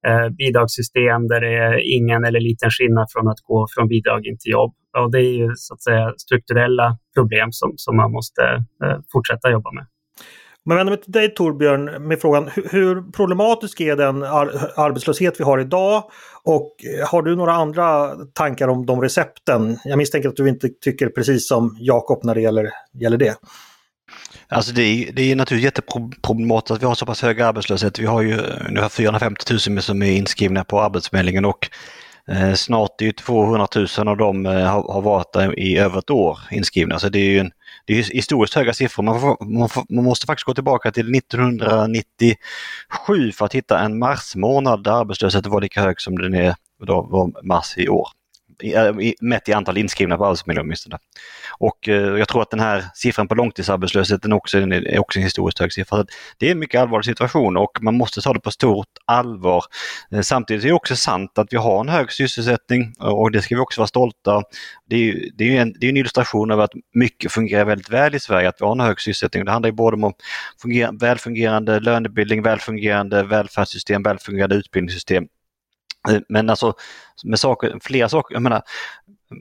eh, 0.06 0.28
bidragssystem 0.28 1.28
där 1.28 1.40
det 1.40 1.54
är 1.54 1.96
ingen 1.96 2.24
eller 2.24 2.40
liten 2.40 2.70
skillnad 2.70 3.06
från 3.12 3.28
att 3.28 3.40
gå 3.44 3.66
från 3.74 3.88
bidrag 3.88 4.26
in 4.26 4.38
till 4.38 4.52
jobb. 4.52 4.72
Och 4.98 5.10
det 5.10 5.18
är 5.18 5.34
ju 5.42 5.50
så 5.56 5.74
att 5.74 5.82
säga 5.82 6.14
strukturella 6.16 6.98
problem 7.16 7.48
som, 7.52 7.72
som 7.76 7.96
man 7.96 8.12
måste 8.12 8.42
eh, 8.84 8.98
fortsätta 9.12 9.50
jobba 9.50 9.72
med. 9.72 9.86
Men 10.64 10.76
vänder 10.76 10.90
mig 10.90 11.02
till 11.02 11.12
dig 11.12 11.34
Torbjörn 11.34 12.08
med 12.08 12.20
frågan 12.20 12.50
hur 12.70 13.12
problematisk 13.12 13.80
är 13.80 13.96
den 13.96 14.22
arbetslöshet 14.22 15.40
vi 15.40 15.44
har 15.44 15.58
idag? 15.58 16.04
Och 16.44 16.76
eh, 16.84 17.08
har 17.08 17.22
du 17.22 17.36
några 17.36 17.52
andra 17.52 18.10
tankar 18.32 18.68
om 18.68 18.86
de 18.86 19.00
recepten? 19.02 19.78
Jag 19.84 19.98
misstänker 19.98 20.28
att 20.28 20.36
du 20.36 20.48
inte 20.48 20.68
tycker 20.68 21.08
precis 21.08 21.48
som 21.48 21.76
Jakob 21.80 22.24
när 22.24 22.34
det 22.34 22.40
gäller, 22.40 22.70
gäller 23.00 23.16
det. 23.16 23.36
Alltså 24.48 24.72
det 24.72 24.82
är, 24.82 25.12
det 25.12 25.22
är 25.22 25.36
naturligtvis 25.36 25.64
jätteproblematiskt 25.64 26.70
att 26.70 26.82
vi 26.82 26.86
har 26.86 26.94
så 26.94 27.06
pass 27.06 27.22
hög 27.22 27.40
arbetslöshet. 27.40 27.98
Vi 27.98 28.06
har 28.06 28.22
ju 28.22 28.40
ungefär 28.68 28.88
450 28.88 29.44
000 29.68 29.82
som 29.82 30.02
är 30.02 30.12
inskrivna 30.12 30.64
på 30.64 30.80
Arbetsförmedlingen 30.80 31.44
och 31.44 31.70
eh, 32.28 32.54
snart 32.54 33.00
är 33.00 33.04
ju 33.04 33.12
200 33.12 33.66
000 33.98 34.08
av 34.08 34.16
dem 34.16 34.46
eh, 34.46 34.52
har, 34.52 34.92
har 34.92 35.02
varit 35.02 35.32
där 35.32 35.58
i 35.58 35.78
över 35.78 35.98
ett 35.98 36.10
år 36.10 36.38
inskrivna. 36.50 36.98
Så 36.98 37.08
det 37.08 37.18
är 37.18 37.30
ju 37.30 37.38
en 37.38 37.50
det 37.90 37.98
är 37.98 38.14
historiskt 38.14 38.55
höga 38.55 38.74
siffror. 38.74 39.05
Man, 39.05 39.20
får, 39.20 39.44
man, 39.44 39.68
får, 39.68 39.85
man, 39.88 40.05
måste 40.05 40.26
faktiskt 40.26 40.46
gå 40.46 40.55
tillbaka 40.55 40.92
till 40.92 41.14
1997 41.14 43.33
för 43.33 43.44
att 43.44 43.55
hitta 43.55 43.79
en 43.79 43.98
marsmånad 43.98 44.85
där 44.85 44.92
arbetslösheten 44.92 45.53
var 45.53 45.61
lika 45.61 45.83
hög 45.83 46.00
som 46.00 46.18
den 46.18 46.35
är 46.35 46.55
då, 46.87 47.03
var 47.03 47.46
mars 47.46 47.79
i 47.79 47.88
år. 47.88 48.09
Eh, 48.62 49.12
mätt 49.20 49.48
i 49.48 49.52
antal 49.52 49.78
inskrivna 49.78 50.16
på 50.16 50.26
Arbetsförmedlingen 50.26 50.66
åtminstone. 50.66 50.98
Och 51.58 51.88
eh, 51.88 52.18
jag 52.18 52.28
tror 52.28 52.42
att 52.42 52.50
den 52.50 52.60
här 52.60 52.84
siffran 52.94 53.28
på 53.28 53.34
långtidsarbetslösheten 53.34 54.32
också 54.32 54.58
är 54.58 54.98
också 54.98 55.18
en 55.18 55.22
historiskt 55.22 55.58
hög 55.58 55.72
siffra. 55.72 56.04
Det 56.38 56.46
är 56.46 56.52
en 56.52 56.58
mycket 56.58 56.80
allvarlig 56.80 57.04
situation 57.04 57.56
och 57.56 57.78
man 57.80 57.96
måste 57.96 58.20
ta 58.20 58.32
det 58.32 58.40
på 58.40 58.50
stort 58.50 58.88
allvar. 59.04 59.64
Eh, 60.12 60.20
samtidigt 60.20 60.64
är 60.64 60.68
det 60.68 60.74
också 60.74 60.96
sant 60.96 61.38
att 61.38 61.52
vi 61.52 61.56
har 61.56 61.80
en 61.80 61.88
hög 61.88 62.12
sysselsättning 62.12 62.94
och 62.98 63.30
det 63.30 63.42
ska 63.42 63.54
vi 63.54 63.60
också 63.60 63.80
vara 63.80 63.88
stolta. 63.88 64.42
Det 64.88 64.96
är, 64.96 65.30
det 65.34 65.56
är 65.56 65.62
en, 65.62 65.74
det 65.80 65.86
är 65.86 65.90
en 65.90 65.96
illustration 65.96 66.50
av 66.50 66.60
att 66.60 66.70
mycket 66.94 67.32
fungerar 67.32 67.64
väldigt 67.64 67.90
väl 67.90 68.14
i 68.14 68.20
Sverige, 68.20 68.48
att 68.48 68.60
vi 68.60 68.64
har 68.64 68.72
en 68.72 68.80
hög 68.80 69.00
sysselsättning. 69.00 69.44
Det 69.44 69.52
handlar 69.52 69.70
både 69.70 69.96
om 69.96 70.12
välfungerande 71.00 71.80
lönebildning, 71.80 72.42
välfungerande 72.42 73.22
välfärdssystem, 73.22 74.02
välfungerande 74.02 74.56
utbildningssystem. 74.56 75.26
Eh, 76.08 76.20
men 76.28 76.50
alltså 76.50 76.74
med 77.24 77.40
saker, 77.40 77.78
flera 77.82 78.08
saker, 78.08 78.34
jag 78.34 78.42
menar, 78.42 78.62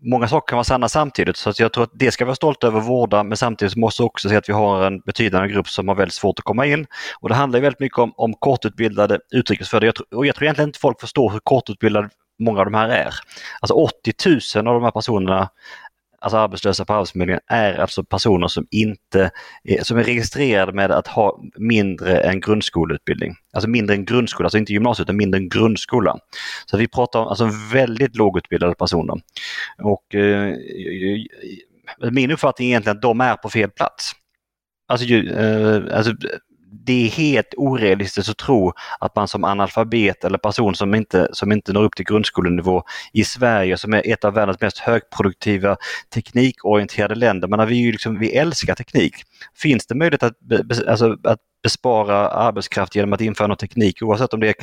många 0.01 0.27
saker 0.27 0.47
kan 0.47 0.55
vara 0.55 0.63
sanna 0.63 0.89
samtidigt 0.89 1.37
så 1.37 1.49
att 1.49 1.59
jag 1.59 1.73
tror 1.73 1.83
att 1.83 1.91
det 1.93 2.11
ska 2.11 2.25
vi 2.25 2.27
vara 2.27 2.35
stolta 2.35 2.67
över 2.67 2.77
och 2.77 2.85
vårda 2.85 3.23
men 3.23 3.37
samtidigt 3.37 3.75
måste 3.75 4.03
vi 4.03 4.07
också 4.07 4.29
se 4.29 4.35
att 4.35 4.49
vi 4.49 4.53
har 4.53 4.87
en 4.87 4.99
betydande 4.99 5.47
grupp 5.47 5.67
som 5.67 5.87
har 5.87 5.95
väldigt 5.95 6.13
svårt 6.13 6.39
att 6.39 6.45
komma 6.45 6.65
in. 6.65 6.87
Och 7.19 7.29
det 7.29 7.35
handlar 7.35 7.59
väldigt 7.59 7.79
mycket 7.79 7.97
om, 7.97 8.13
om 8.17 8.33
kortutbildade 8.33 9.19
utrikesfödda 9.31 9.85
jag, 9.85 9.95
och 10.15 10.25
jag 10.25 10.35
tror 10.35 10.45
egentligen 10.45 10.69
inte 10.69 10.79
folk 10.79 11.01
förstår 11.01 11.31
hur 11.31 11.39
kortutbildade 11.39 12.09
många 12.39 12.59
av 12.59 12.65
de 12.65 12.73
här 12.73 12.89
är. 12.89 13.13
Alltså 13.61 13.73
80 13.73 14.13
000 14.55 14.67
av 14.67 14.73
de 14.73 14.83
här 14.83 14.91
personerna 14.91 15.49
alltså 16.21 16.37
arbetslösa 16.37 16.85
på 16.85 16.93
Arbetsförmedlingen 16.93 17.41
är 17.47 17.73
alltså 17.73 18.03
personer 18.03 18.47
som 18.47 18.67
inte 18.71 19.31
som 19.81 19.97
är 19.97 20.03
registrerade 20.03 20.73
med 20.73 20.91
att 20.91 21.07
ha 21.07 21.41
mindre 21.55 22.19
än 22.19 22.39
grundskoleutbildning. 22.39 23.35
Alltså 23.53 23.69
mindre 23.69 23.95
än 23.95 24.05
grundskola, 24.05 24.45
alltså 24.45 24.57
inte 24.57 24.73
gymnasiet 24.73 25.05
utan 25.05 25.17
mindre 25.17 25.37
än 25.39 25.49
grundskola. 25.49 26.17
Så 26.65 26.77
vi 26.77 26.87
pratar 26.87 27.19
om 27.19 27.27
alltså 27.27 27.49
väldigt 27.73 28.15
lågutbildade 28.15 28.75
personer. 28.75 29.21
Och 29.83 30.15
eh, 30.15 30.55
min 32.11 32.31
uppfattning 32.31 32.67
är 32.67 32.71
egentligen 32.71 32.97
att 32.97 33.01
de 33.01 33.21
är 33.21 33.35
på 33.35 33.49
fel 33.49 33.69
plats. 33.69 34.11
Alltså, 34.87 35.05
eh, 35.13 35.97
alltså 35.97 36.13
det 36.71 37.05
är 37.05 37.09
helt 37.09 37.53
orealistiskt 37.57 38.29
att 38.29 38.37
tro 38.37 38.73
att 38.99 39.15
man 39.15 39.27
som 39.27 39.43
analfabet 39.43 40.23
eller 40.23 40.37
person 40.37 40.75
som 40.75 40.95
inte, 40.95 41.27
som 41.31 41.51
inte 41.51 41.73
når 41.73 41.83
upp 41.83 41.95
till 41.95 42.05
grundskolenivå 42.05 42.83
i 43.13 43.23
Sverige 43.23 43.77
som 43.77 43.93
är 43.93 44.11
ett 44.13 44.25
av 44.25 44.33
världens 44.33 44.61
mest 44.61 44.77
högproduktiva 44.77 45.77
teknikorienterade 46.13 47.15
länder, 47.15 47.47
men 47.47 47.67
vi, 47.67 47.91
liksom, 47.91 48.19
vi 48.19 48.35
älskar 48.35 48.75
teknik. 48.75 49.15
Finns 49.55 49.87
det 49.87 49.95
möjlighet 49.95 50.23
att, 50.23 50.35
alltså, 50.87 51.17
att 51.23 51.39
bespara 51.63 52.29
arbetskraft 52.29 52.95
genom 52.95 53.13
att 53.13 53.21
införa 53.21 53.47
någon 53.47 53.57
teknik 53.57 54.01
oavsett 54.01 54.33
om 54.33 54.39
det 54.39 54.49
är 54.49 54.55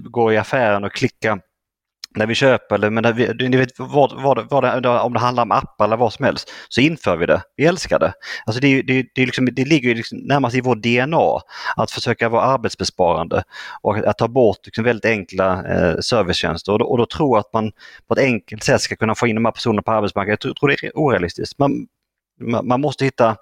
går 0.00 0.32
i 0.32 0.36
affären 0.36 0.84
och 0.84 0.92
klicka 0.92 1.38
när 2.16 2.26
vi 2.26 2.34
köper 2.34 2.74
eller 2.74 2.90
men 2.90 3.16
vi, 3.16 3.48
ni 3.48 3.56
vet, 3.56 3.78
vad, 3.78 4.22
vad, 4.22 4.50
vad, 4.50 4.86
om 4.86 5.12
det 5.12 5.18
handlar 5.18 5.42
om 5.42 5.52
appar 5.52 5.84
eller 5.84 5.96
vad 5.96 6.12
som 6.12 6.24
helst, 6.24 6.52
så 6.68 6.80
inför 6.80 7.16
vi 7.16 7.26
det. 7.26 7.42
Vi 7.56 7.64
älskar 7.66 7.98
det. 7.98 8.12
Alltså 8.46 8.60
det, 8.60 8.82
det, 8.82 9.06
det, 9.14 9.26
liksom, 9.26 9.48
det 9.52 9.64
ligger 9.64 9.94
liksom 9.94 10.18
närmast 10.18 10.56
i 10.56 10.60
vår 10.60 10.74
DNA 10.74 11.40
att 11.76 11.90
försöka 11.90 12.28
vara 12.28 12.42
arbetsbesparande 12.42 13.42
och 13.82 13.98
att, 13.98 14.18
ta 14.18 14.28
bort 14.28 14.58
liksom 14.64 14.84
väldigt 14.84 15.10
enkla 15.10 15.64
eh, 15.64 15.98
servicetjänster. 16.00 16.72
Och 16.72 16.78
då, 16.78 16.84
och 16.84 16.98
då 16.98 17.06
tror 17.06 17.38
att 17.38 17.52
man 17.52 17.72
på 18.08 18.14
ett 18.14 18.20
enkelt 18.20 18.62
sätt 18.62 18.80
ska 18.80 18.96
kunna 18.96 19.14
få 19.14 19.26
in 19.26 19.34
de 19.34 19.44
här 19.44 19.52
personerna 19.52 19.82
på 19.82 19.92
arbetsmarknaden. 19.92 20.30
Jag 20.30 20.40
tror, 20.40 20.54
tror 20.54 20.68
det 20.68 20.86
är 20.86 20.98
orealistiskt. 20.98 21.58
Man, 21.58 21.86
man, 22.40 22.68
man 22.68 22.80
måste 22.80 23.04
hitta 23.04 23.36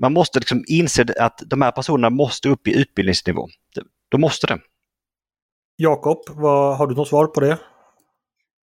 man 0.00 0.12
måste 0.12 0.38
liksom 0.38 0.64
inse 0.66 1.06
att 1.18 1.42
de 1.46 1.62
här 1.62 1.70
personerna 1.70 2.10
måste 2.10 2.48
upp 2.48 2.68
i 2.68 2.80
utbildningsnivå. 2.80 3.48
De 4.10 4.20
måste 4.20 4.46
det. 4.46 4.58
Jakob, 5.76 6.18
har 6.78 6.86
du 6.86 6.94
något 6.94 7.08
svar 7.08 7.26
på 7.26 7.40
det? 7.40 7.58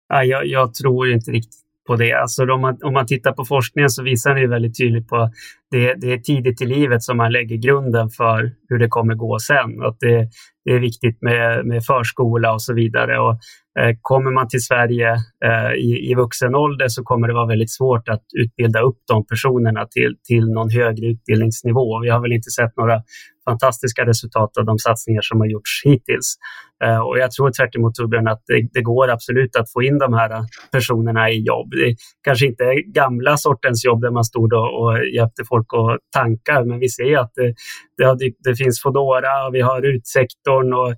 Ja, 0.09 0.23
jag, 0.23 0.45
jag 0.45 0.73
tror 0.73 1.11
inte 1.11 1.31
riktigt 1.31 1.65
på 1.87 1.95
det. 1.95 2.13
Alltså 2.13 2.43
om, 2.43 2.61
man, 2.61 2.77
om 2.83 2.93
man 2.93 3.07
tittar 3.07 3.31
på 3.31 3.45
forskningen 3.45 3.89
så 3.89 4.03
visar 4.03 4.35
det 4.35 4.47
väldigt 4.47 4.77
tydligt 4.77 5.07
på 5.07 5.31
det, 5.75 5.95
det 6.01 6.13
är 6.13 6.17
tidigt 6.17 6.61
i 6.61 6.65
livet 6.65 7.03
som 7.03 7.17
man 7.17 7.31
lägger 7.31 7.55
grunden 7.55 8.09
för 8.09 8.51
hur 8.69 8.79
det 8.79 8.87
kommer 8.87 9.15
gå 9.15 9.39
sen. 9.39 9.81
Att 9.83 9.97
det, 9.99 10.29
det 10.65 10.71
är 10.71 10.79
viktigt 10.79 11.21
med, 11.21 11.65
med 11.65 11.85
förskola 11.85 12.53
och 12.53 12.61
så 12.61 12.73
vidare. 12.73 13.19
Och, 13.19 13.31
eh, 13.79 13.95
kommer 14.01 14.31
man 14.31 14.47
till 14.47 14.61
Sverige 14.61 15.11
eh, 15.45 15.71
i, 15.73 16.11
i 16.11 16.15
vuxen 16.15 16.55
ålder 16.55 16.87
så 16.87 17.03
kommer 17.03 17.27
det 17.27 17.33
vara 17.33 17.47
väldigt 17.47 17.71
svårt 17.71 18.09
att 18.09 18.23
utbilda 18.41 18.81
upp 18.81 18.99
de 19.07 19.25
personerna 19.25 19.85
till, 19.85 20.15
till 20.23 20.45
någon 20.49 20.69
högre 20.69 21.05
utbildningsnivå. 21.07 21.99
Vi 21.99 22.09
har 22.09 22.21
väl 22.21 22.33
inte 22.33 22.49
sett 22.49 22.77
några 22.77 23.01
fantastiska 23.49 24.05
resultat 24.05 24.57
av 24.57 24.65
de 24.65 24.77
satsningar 24.77 25.21
som 25.21 25.39
har 25.39 25.47
gjorts 25.47 25.81
hittills. 25.85 26.35
Eh, 26.83 26.99
och 26.99 27.19
jag 27.19 27.31
tror 27.31 27.51
tvärt 27.51 27.75
emot 27.75 27.95
Torbjörn 27.95 28.27
att 28.27 28.43
det, 28.47 28.69
det, 28.73 28.81
går 28.81 29.09
absolut 29.09 29.55
att 29.55 29.71
få 29.71 29.83
in 29.83 29.97
de 29.97 30.13
här 30.13 30.31
eh, 30.31 30.43
personerna 30.71 31.29
i 31.29 31.39
jobb. 31.41 31.71
Det 31.71 31.95
kanske 32.23 32.45
inte 32.45 32.63
är 32.63 32.93
gamla 32.93 33.37
sortens 33.37 33.85
jobb 33.85 34.01
där 34.01 34.11
man 34.11 34.23
stod 34.23 34.53
och, 34.53 34.81
och 34.81 35.05
hjälpte 35.15 35.43
folk 35.49 35.64
och 35.73 35.97
tankar, 36.13 36.63
men 36.63 36.79
vi 36.79 36.89
ser 36.89 37.17
att 37.17 37.31
det, 37.35 37.53
det, 37.97 38.33
det 38.39 38.55
finns 38.55 38.81
Fodora 38.81 39.47
och 39.47 39.55
vi 39.55 39.61
har 39.61 39.81
utsektorn 39.81 40.73
och 40.73 40.89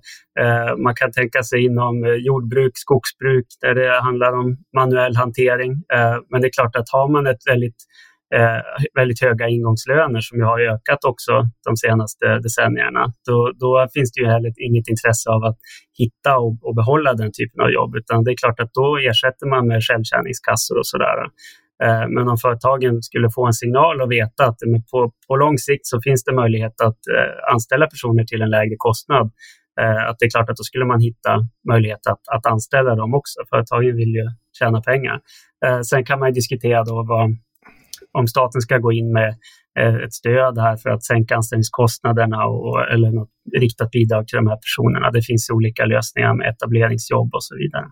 eh, 0.44 0.76
man 0.76 0.94
kan 0.94 1.12
tänka 1.12 1.42
sig 1.42 1.64
inom 1.64 2.04
eh, 2.04 2.12
jordbruk, 2.12 2.72
skogsbruk 2.74 3.46
där 3.60 3.74
det 3.74 4.00
handlar 4.00 4.32
om 4.32 4.56
manuell 4.76 5.16
hantering. 5.16 5.72
Eh, 5.72 6.16
men 6.30 6.40
det 6.40 6.48
är 6.48 6.52
klart 6.52 6.76
att 6.76 6.90
har 6.92 7.08
man 7.08 7.26
ett 7.26 7.42
väldigt 7.50 7.76
eh, 8.34 8.60
väldigt 8.94 9.20
höga 9.20 9.48
ingångslöner 9.48 10.20
som 10.20 10.38
ju 10.38 10.44
har 10.44 10.60
ökat 10.60 11.04
också 11.04 11.32
de 11.64 11.76
senaste 11.76 12.38
decennierna, 12.38 13.12
då, 13.26 13.52
då 13.60 13.88
finns 13.94 14.12
det 14.12 14.20
ju 14.20 14.26
heller 14.26 14.52
inget 14.56 14.88
intresse 14.88 15.30
av 15.30 15.44
att 15.44 15.58
hitta 15.98 16.38
och, 16.38 16.58
och, 16.62 16.74
behålla 16.74 17.14
den 17.14 17.30
typen 17.38 17.60
av 17.60 17.70
jobb, 17.70 17.96
utan 17.96 18.24
det 18.24 18.30
är 18.32 18.36
klart 18.36 18.60
att 18.60 18.72
då 18.74 18.98
ersätter 18.98 19.46
man 19.46 19.66
med 19.66 19.82
självtjäningskassor 19.82 20.78
och 20.78 20.86
sådär. 20.86 21.16
Eh, 21.84 22.08
men 22.08 22.28
om 22.28 22.36
företagen 22.36 23.02
skulle 23.02 23.30
få 23.30 23.46
en 23.46 23.52
signal 23.52 24.00
och 24.00 24.12
veta 24.12 24.44
att 24.44 24.58
på, 24.90 25.12
på 25.28 25.36
lång 25.36 25.58
sikt 25.58 25.86
så 25.86 26.00
finns 26.00 26.24
det 26.24 26.34
möjlighet 26.34 26.80
att 26.80 27.00
eh, 27.16 27.52
anställa 27.52 27.86
personer 27.86 28.24
till 28.24 28.42
en 28.42 28.50
lägre 28.50 28.74
kostnad, 28.78 29.30
eh, 29.80 30.08
att 30.08 30.16
det 30.18 30.26
är 30.26 30.30
klart 30.30 30.50
att 30.50 30.56
då 30.56 30.62
skulle 30.62 30.84
man 30.84 31.00
hitta 31.00 31.38
möjlighet 31.68 32.06
att, 32.06 32.22
att 32.36 32.46
anställa 32.46 32.94
dem 32.94 33.14
också. 33.14 33.40
Företagen 33.50 33.96
vill 33.96 34.08
ju 34.08 34.24
tjäna 34.58 34.80
pengar. 34.80 35.20
Sen 35.82 36.04
kan 36.04 36.18
man 36.18 36.32
diskutera 36.32 36.84
då 36.84 37.04
vad, 37.08 37.36
om 38.12 38.26
staten 38.26 38.60
ska 38.60 38.78
gå 38.78 38.92
in 38.92 39.12
med 39.12 39.34
ett 40.04 40.12
stöd 40.12 40.58
här 40.58 40.76
för 40.76 40.90
att 40.90 41.04
sänka 41.04 41.36
anställningskostnaderna 41.36 42.46
och, 42.46 42.92
eller 42.92 43.10
något 43.10 43.28
riktat 43.56 43.90
bidrag 43.90 44.28
till 44.28 44.36
de 44.36 44.46
här 44.46 44.56
personerna. 44.56 45.10
Det 45.10 45.22
finns 45.22 45.50
olika 45.50 45.84
lösningar 45.84 46.34
med 46.34 46.48
etableringsjobb 46.48 47.34
och 47.34 47.44
så 47.44 47.54
vidare. 47.56 47.84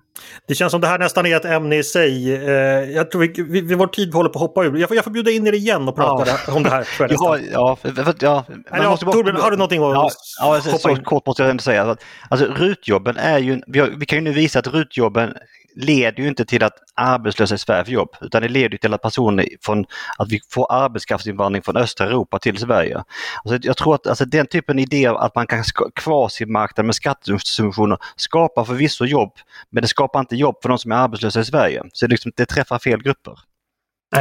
Det 0.48 0.54
känns 0.54 0.72
som 0.72 0.80
det 0.80 0.86
här 0.86 0.98
nästan 0.98 1.26
är 1.26 1.36
ett 1.36 1.44
ämne 1.44 1.76
i 1.76 1.82
sig. 1.82 2.34
Eh, 2.34 2.52
jag 2.98 3.10
tror 3.10 3.20
vi, 3.20 3.42
vi, 3.42 3.60
vi 3.60 3.74
vår 3.74 3.86
tid 3.86 4.14
håller 4.14 4.30
på 4.30 4.38
att 4.38 4.42
hoppa 4.42 4.64
ur. 4.64 4.76
Jag 4.76 4.88
får, 4.88 4.96
jag 4.96 5.04
får 5.04 5.10
bjuda 5.10 5.30
in 5.30 5.46
er 5.46 5.52
igen 5.52 5.88
och 5.88 5.96
prata 5.96 6.30
ja. 6.46 6.54
om 6.54 6.62
det 6.62 6.70
här. 6.70 6.82
För 6.98 7.08
ja, 7.10 7.38
ja, 7.52 7.76
för, 7.82 7.90
för, 7.90 8.14
ja, 8.20 8.44
ja, 8.70 8.90
måste 8.90 9.06
Torbjörn, 9.06 9.36
har 9.36 9.50
du 9.50 9.56
någonting 9.56 9.82
att 9.82 9.94
ja, 9.94 10.10
ja, 10.40 10.60
så, 10.60 10.78
så 10.78 10.96
kort 10.96 11.26
måste 11.26 11.42
jag 11.42 11.50
ändå 11.50 11.62
säga. 11.62 11.96
Alltså, 12.28 12.46
RUT-jobben 12.46 13.16
är 13.16 13.38
ju, 13.38 13.60
vi, 13.66 13.78
har, 13.78 13.88
vi 13.88 14.06
kan 14.06 14.18
ju 14.18 14.24
nu 14.24 14.32
visa 14.32 14.58
att 14.58 14.66
RUT-jobben 14.66 15.34
leder 15.76 16.22
ju 16.22 16.28
inte 16.28 16.44
till 16.44 16.62
att 16.62 16.74
arbetslösa 16.94 17.54
i 17.54 17.58
Sverige 17.58 17.84
får 17.84 17.92
jobb, 17.92 18.08
utan 18.20 18.42
det 18.42 18.48
leder 18.48 18.78
till 18.78 18.94
att 18.94 19.02
personer 19.02 19.46
från, 19.60 19.84
att 20.18 20.32
vi 20.32 20.40
får 20.50 20.72
arbetskraftsinvandring 20.72 21.62
från 21.62 21.76
östra 21.76 22.06
Europa 22.06 22.38
till 22.38 22.58
Sverige. 22.58 23.04
Alltså 23.44 23.68
jag 23.68 23.76
tror 23.76 23.94
att 23.94 24.06
alltså 24.06 24.24
den 24.24 24.46
typen 24.46 24.76
av 24.76 24.80
idé 24.80 25.06
att 25.06 25.34
man 25.34 25.46
kan 25.46 25.64
kvasimarknad 25.94 26.86
med 26.86 26.94
skattesubventioner 26.94 27.98
skapar 28.16 28.64
förvisso 28.64 29.04
jobb, 29.04 29.32
men 29.70 29.82
det 29.82 29.88
skapar 29.88 30.20
inte 30.20 30.36
jobb 30.36 30.56
för 30.62 30.68
de 30.68 30.78
som 30.78 30.92
är 30.92 30.96
arbetslösa 30.96 31.40
i 31.40 31.44
Sverige. 31.44 31.82
Så 31.92 32.06
det, 32.06 32.10
liksom, 32.10 32.32
det 32.36 32.46
träffar 32.46 32.78
fel 32.78 33.02
grupper. 33.02 33.34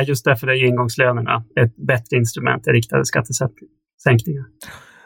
Just 0.06 0.26
därför 0.26 0.48
är 0.48 0.63
ingångslönerna 0.63 1.44
ett 1.60 1.76
bättre 1.76 2.18
instrument, 2.18 2.68
riktade 2.68 3.06
skattesänkningar. 3.06 4.46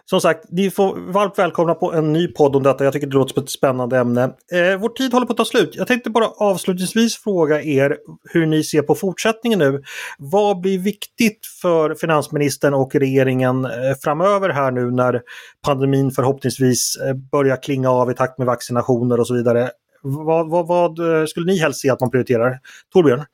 Som 0.09 0.21
sagt, 0.21 0.45
ni 0.49 0.71
får 0.71 1.11
varmt 1.11 1.39
välkomna 1.39 1.75
på 1.75 1.93
en 1.93 2.13
ny 2.13 2.27
podd 2.27 2.55
om 2.55 2.63
detta. 2.63 2.83
Jag 2.83 2.93
tycker 2.93 3.07
det 3.07 3.13
låter 3.13 3.33
som 3.33 3.43
ett 3.43 3.49
spännande 3.49 3.97
ämne. 3.97 4.23
Eh, 4.23 4.79
vår 4.79 4.89
tid 4.89 5.13
håller 5.13 5.25
på 5.25 5.31
att 5.31 5.37
ta 5.37 5.45
slut. 5.45 5.75
Jag 5.75 5.87
tänkte 5.87 6.09
bara 6.09 6.27
avslutningsvis 6.27 7.17
fråga 7.17 7.61
er 7.63 7.97
hur 8.33 8.45
ni 8.45 8.63
ser 8.63 8.81
på 8.81 8.95
fortsättningen 8.95 9.59
nu. 9.59 9.83
Vad 10.17 10.61
blir 10.61 10.79
viktigt 10.79 11.39
för 11.61 11.95
finansministern 11.95 12.73
och 12.73 12.95
regeringen 12.95 13.65
eh, 13.65 13.71
framöver 14.03 14.49
här 14.49 14.71
nu 14.71 14.91
när 14.91 15.21
pandemin 15.65 16.11
förhoppningsvis 16.11 16.97
eh, 17.07 17.13
börjar 17.13 17.63
klinga 17.63 17.89
av 17.89 18.11
i 18.11 18.13
takt 18.13 18.37
med 18.37 18.47
vaccinationer 18.47 19.19
och 19.19 19.27
så 19.27 19.33
vidare? 19.33 19.69
Vad, 20.01 20.49
vad, 20.49 20.67
vad 20.67 20.99
eh, 20.99 21.25
skulle 21.25 21.45
ni 21.45 21.57
helst 21.57 21.81
se 21.81 21.89
att 21.89 22.01
man 22.01 22.11
prioriterar? 22.11 22.59
Torbjörn? 22.93 23.25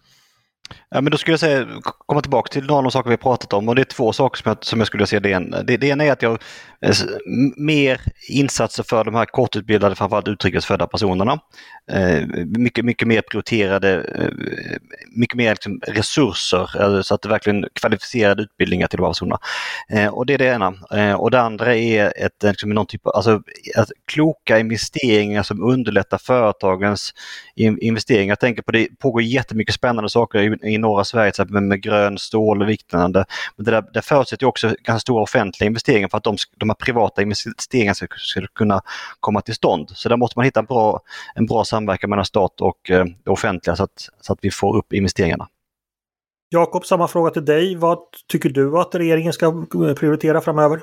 Ja, 0.90 1.02
men 1.02 1.12
då 1.12 1.18
skulle 1.18 1.34
jag 1.34 1.40
säga, 1.40 1.68
komma 1.82 2.22
tillbaka 2.22 2.50
till 2.52 2.66
några 2.66 2.78
av 2.78 2.84
de 2.84 2.92
saker 2.92 3.10
vi 3.10 3.18
pratat 3.18 3.54
om 3.54 3.70
och 3.70 3.76
det 3.76 3.82
är 3.82 3.84
två 3.84 4.14
saker 4.14 4.42
som 4.42 4.50
jag, 4.50 4.66
som 4.66 4.80
jag 4.80 4.88
skulle 4.88 5.08
säga. 5.08 5.20
Det, 5.20 5.32
en, 5.32 5.56
det, 5.68 5.78
det 5.78 5.88
ena 5.88 6.04
är 6.04 6.12
att 6.12 6.22
jag 6.22 6.42
eh, 6.82 6.96
mer 7.58 8.02
insatser 8.30 8.84
för 8.84 9.04
de 9.04 9.16
här 9.16 9.26
kortutbildade, 9.26 9.96
framförallt 9.96 10.28
utrikesfödda 10.28 10.88
personerna. 10.88 11.40
Eh, 11.92 12.28
mycket, 12.46 12.86
mycket 12.86 13.08
mer 13.08 13.22
prioriterade, 13.22 13.94
eh, 13.94 14.30
mycket 15.16 15.38
mer 15.38 15.52
liksom 15.52 15.80
resurser, 15.88 16.82
eh, 16.82 17.02
så 17.02 17.16
att 17.16 17.22
det 17.22 17.30
verkligen 17.30 17.66
kvalificerade 17.74 18.44
utbildningar 18.44 18.88
till 18.88 18.98
de 18.98 19.04
här 19.04 19.10
personerna. 19.10 19.40
Eh, 19.90 20.08
och 20.08 20.26
det 20.26 20.34
är 20.34 20.38
det 20.38 20.46
ena. 20.46 20.74
Eh, 20.92 21.14
och 21.14 21.32
det 21.32 21.42
andra 21.42 21.76
är 21.76 22.14
ett, 22.26 22.44
liksom, 22.44 22.70
någon 22.70 22.86
typ 22.86 23.08
av, 23.08 23.16
alltså, 23.16 23.42
kloka 24.06 24.60
investeringar 24.60 25.44
som 25.44 25.64
underlättar 25.64 26.18
företagens 26.18 27.14
investeringar. 27.56 28.32
Jag 28.32 28.40
tänker 28.40 28.62
på 28.62 28.72
det 28.72 28.88
pågår 29.00 29.22
jättemycket 29.22 29.76
spännande 29.76 30.10
saker 30.10 30.55
i 30.64 30.78
norra 30.78 31.04
Sverige 31.04 31.32
till 31.32 31.42
exempel 31.42 31.62
med 31.62 31.82
grön 31.82 32.18
stål 32.18 32.62
och 32.62 32.68
liknande. 32.68 33.26
Men 33.56 33.66
det, 33.66 33.72
där, 33.72 33.84
det 33.94 34.02
förutsätter 34.02 34.46
också 34.46 34.68
ganska 34.68 35.00
stora 35.00 35.24
offentliga 35.24 35.68
investeringar 35.68 36.08
för 36.08 36.18
att 36.18 36.24
de, 36.24 36.38
de 36.58 36.70
här 36.70 36.76
privata 36.76 37.22
investeringarna 37.22 37.96
ska, 37.96 38.08
ska 38.18 38.48
kunna 38.48 38.82
komma 39.20 39.42
till 39.42 39.56
stånd. 39.56 39.90
Så 39.90 40.10
där 40.10 40.18
måste 40.18 40.40
man 40.40 40.46
hitta 40.46 40.60
en 40.60 40.66
bra, 40.66 41.02
en 41.36 41.46
bra 41.46 41.66
samverkan 41.66 42.10
mellan 42.10 42.26
stat 42.26 42.62
och 42.62 42.92
eh, 42.92 43.06
det 43.24 43.32
offentliga 43.32 43.76
så 43.76 43.84
att, 43.84 44.10
så 44.22 44.34
att 44.34 44.40
vi 44.42 44.52
får 44.52 44.78
upp 44.78 44.94
investeringarna. 44.94 45.48
Jakob, 46.50 46.86
samma 46.86 47.08
fråga 47.08 47.32
till 47.32 47.46
dig. 47.46 47.76
Vad 47.76 48.00
tycker 48.28 48.50
du 48.50 48.80
att 48.80 48.96
regeringen 48.96 49.34
ska 49.34 49.46
eh, 49.46 49.94
prioritera 49.94 50.42
framöver? 50.42 50.82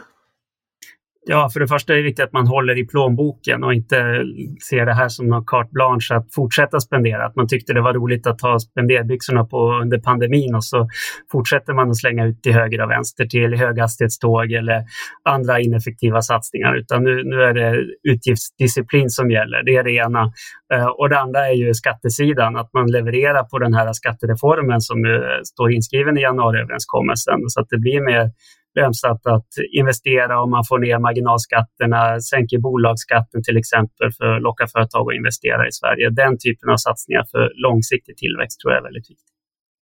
Ja, 1.25 1.51
för 1.53 1.61
det 1.61 1.67
första 1.67 1.93
är 1.93 1.97
det 1.97 2.03
viktigt 2.03 2.25
att 2.25 2.33
man 2.33 2.47
håller 2.47 2.79
i 2.79 2.87
plånboken 2.87 3.65
och 3.65 3.75
inte 3.75 4.25
ser 4.69 4.87
det 4.87 4.95
här 4.95 5.09
som 5.09 5.27
någon 5.27 5.45
carte 5.47 5.71
blanche 5.73 6.17
att 6.17 6.35
fortsätta 6.35 6.81
spendera. 6.81 7.27
Att 7.27 7.37
man 7.37 7.49
tyckte 7.49 7.73
det 7.73 7.81
var 7.81 7.95
roligt 7.95 8.27
att 8.27 8.41
ha 8.41 8.59
spenderbyxorna 8.59 9.45
på 9.45 9.73
under 9.73 9.99
pandemin 9.99 10.55
och 10.55 10.65
så 10.65 10.89
fortsätter 11.33 11.73
man 11.73 11.91
att 11.91 11.97
slänga 11.97 12.27
ut 12.27 12.43
till 12.43 12.53
höger 12.53 12.81
och 12.83 12.91
vänster 12.91 13.27
till 13.27 13.55
höghastighetståg 13.55 14.53
eller 14.53 14.85
andra 15.29 15.61
ineffektiva 15.61 16.23
satsningar. 16.23 16.75
Utan 16.77 17.05
nu, 17.05 17.23
nu 17.25 17.43
är 17.43 17.55
det 17.55 17.85
utgiftsdisciplin 18.03 19.11
som 19.11 19.31
gäller. 19.31 19.63
Det 19.63 19.77
är 19.77 19.85
det 19.85 19.93
ena. 19.93 20.33
Eh, 20.75 20.87
och 20.87 21.09
det 21.09 21.19
andra 21.19 21.49
är 21.49 21.55
ju 21.55 21.75
skattesidan, 21.75 22.57
att 22.57 22.73
man 22.73 22.91
levererar 22.91 23.45
på 23.45 23.59
den 23.59 23.75
här 23.75 23.93
skattereformen 23.93 24.81
som 24.81 24.99
står 25.45 25.73
inskriven 25.73 26.19
i 26.19 26.21
januariöverenskommelsen 26.21 27.39
så 27.49 27.61
att 27.61 27.69
det 27.69 27.79
blir 27.79 28.01
mer 28.01 28.31
lönsamt 28.75 29.27
att 29.27 29.53
investera 29.81 30.43
om 30.43 30.51
man 30.51 30.65
får 30.69 30.79
ner 30.79 30.99
marginalskatterna, 30.99 32.21
sänker 32.21 32.59
bolagsskatten 32.59 33.43
till 33.43 33.57
exempel 33.57 34.09
för 34.19 34.27
att 34.37 34.43
locka 34.43 34.67
företag 34.67 35.03
att 35.09 35.17
investera 35.21 35.69
i 35.69 35.73
Sverige. 35.73 36.11
Den 36.11 36.39
typen 36.39 36.71
av 36.71 36.77
satsningar 36.77 37.25
för 37.33 37.45
långsiktig 37.67 38.17
tillväxt 38.17 38.61
tror 38.61 38.73
jag 38.73 38.81
är 38.81 38.85
väldigt 38.85 39.11
viktigt. 39.11 39.33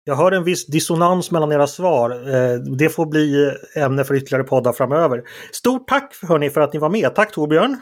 Jag 0.05 0.17
hör 0.17 0.33
en 0.33 0.45
viss 0.45 0.67
dissonans 0.67 1.31
mellan 1.31 1.53
era 1.53 1.67
svar. 1.67 2.11
Eh, 2.11 2.59
det 2.79 2.89
får 2.89 3.07
bli 3.07 3.53
ämne 3.77 4.05
för 4.05 4.15
ytterligare 4.15 4.45
poddar 4.45 4.73
framöver. 4.73 5.23
Stort 5.53 5.89
tack 5.89 6.15
hörni 6.29 6.51
för 6.51 6.61
att 6.61 6.73
ni 6.73 6.79
var 6.79 6.91
med. 6.91 7.15
Tack 7.15 7.33
Torbjörn! 7.33 7.81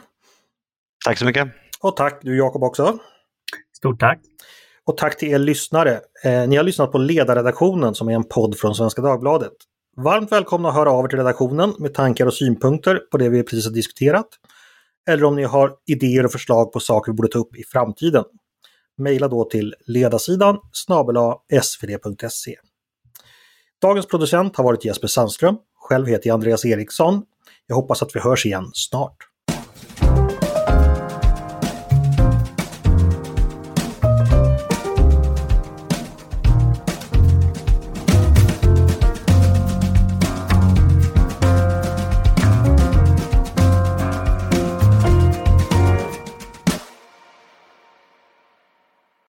Tack 1.05 1.17
så 1.17 1.25
mycket! 1.25 1.47
Och 1.81 1.95
tack 1.95 2.19
du 2.21 2.37
Jakob 2.37 2.63
också! 2.63 2.97
Stort 3.77 3.99
tack! 3.99 4.19
Och 4.85 4.97
tack 4.97 5.17
till 5.17 5.29
er 5.29 5.39
lyssnare. 5.39 5.99
Eh, 6.23 6.47
ni 6.47 6.55
har 6.55 6.63
lyssnat 6.63 6.91
på 6.91 6.97
Ledarredaktionen 6.97 7.95
som 7.95 8.09
är 8.09 8.13
en 8.13 8.23
podd 8.23 8.57
från 8.57 8.75
Svenska 8.75 9.01
Dagbladet. 9.01 9.53
Varmt 10.03 10.31
välkomna 10.31 10.69
att 10.69 10.75
höra 10.75 10.91
av 10.91 11.05
er 11.05 11.09
till 11.09 11.17
redaktionen 11.17 11.73
med 11.79 11.93
tankar 11.93 12.25
och 12.25 12.33
synpunkter 12.33 12.95
på 13.11 13.17
det 13.17 13.29
vi 13.29 13.43
precis 13.43 13.65
har 13.65 13.73
diskuterat. 13.73 14.27
Eller 15.09 15.23
om 15.23 15.35
ni 15.35 15.43
har 15.43 15.71
idéer 15.85 16.25
och 16.25 16.31
förslag 16.31 16.73
på 16.73 16.79
saker 16.79 17.11
vi 17.11 17.15
borde 17.15 17.27
ta 17.27 17.39
upp 17.39 17.55
i 17.55 17.63
framtiden. 17.63 18.23
Mejla 18.97 19.27
då 19.27 19.43
till 19.43 19.75
ledarsidan 19.87 20.57
snabela 20.71 21.35
svd.se. 21.61 22.55
Dagens 23.81 24.07
producent 24.07 24.57
har 24.57 24.63
varit 24.63 24.85
Jesper 24.85 25.07
Sandström. 25.07 25.55
Själv 25.75 26.07
heter 26.07 26.27
jag 26.27 26.33
Andreas 26.33 26.65
Eriksson. 26.65 27.23
Jag 27.67 27.75
hoppas 27.75 28.01
att 28.01 28.15
vi 28.15 28.19
hörs 28.19 28.45
igen 28.45 28.69
snart. 28.73 29.28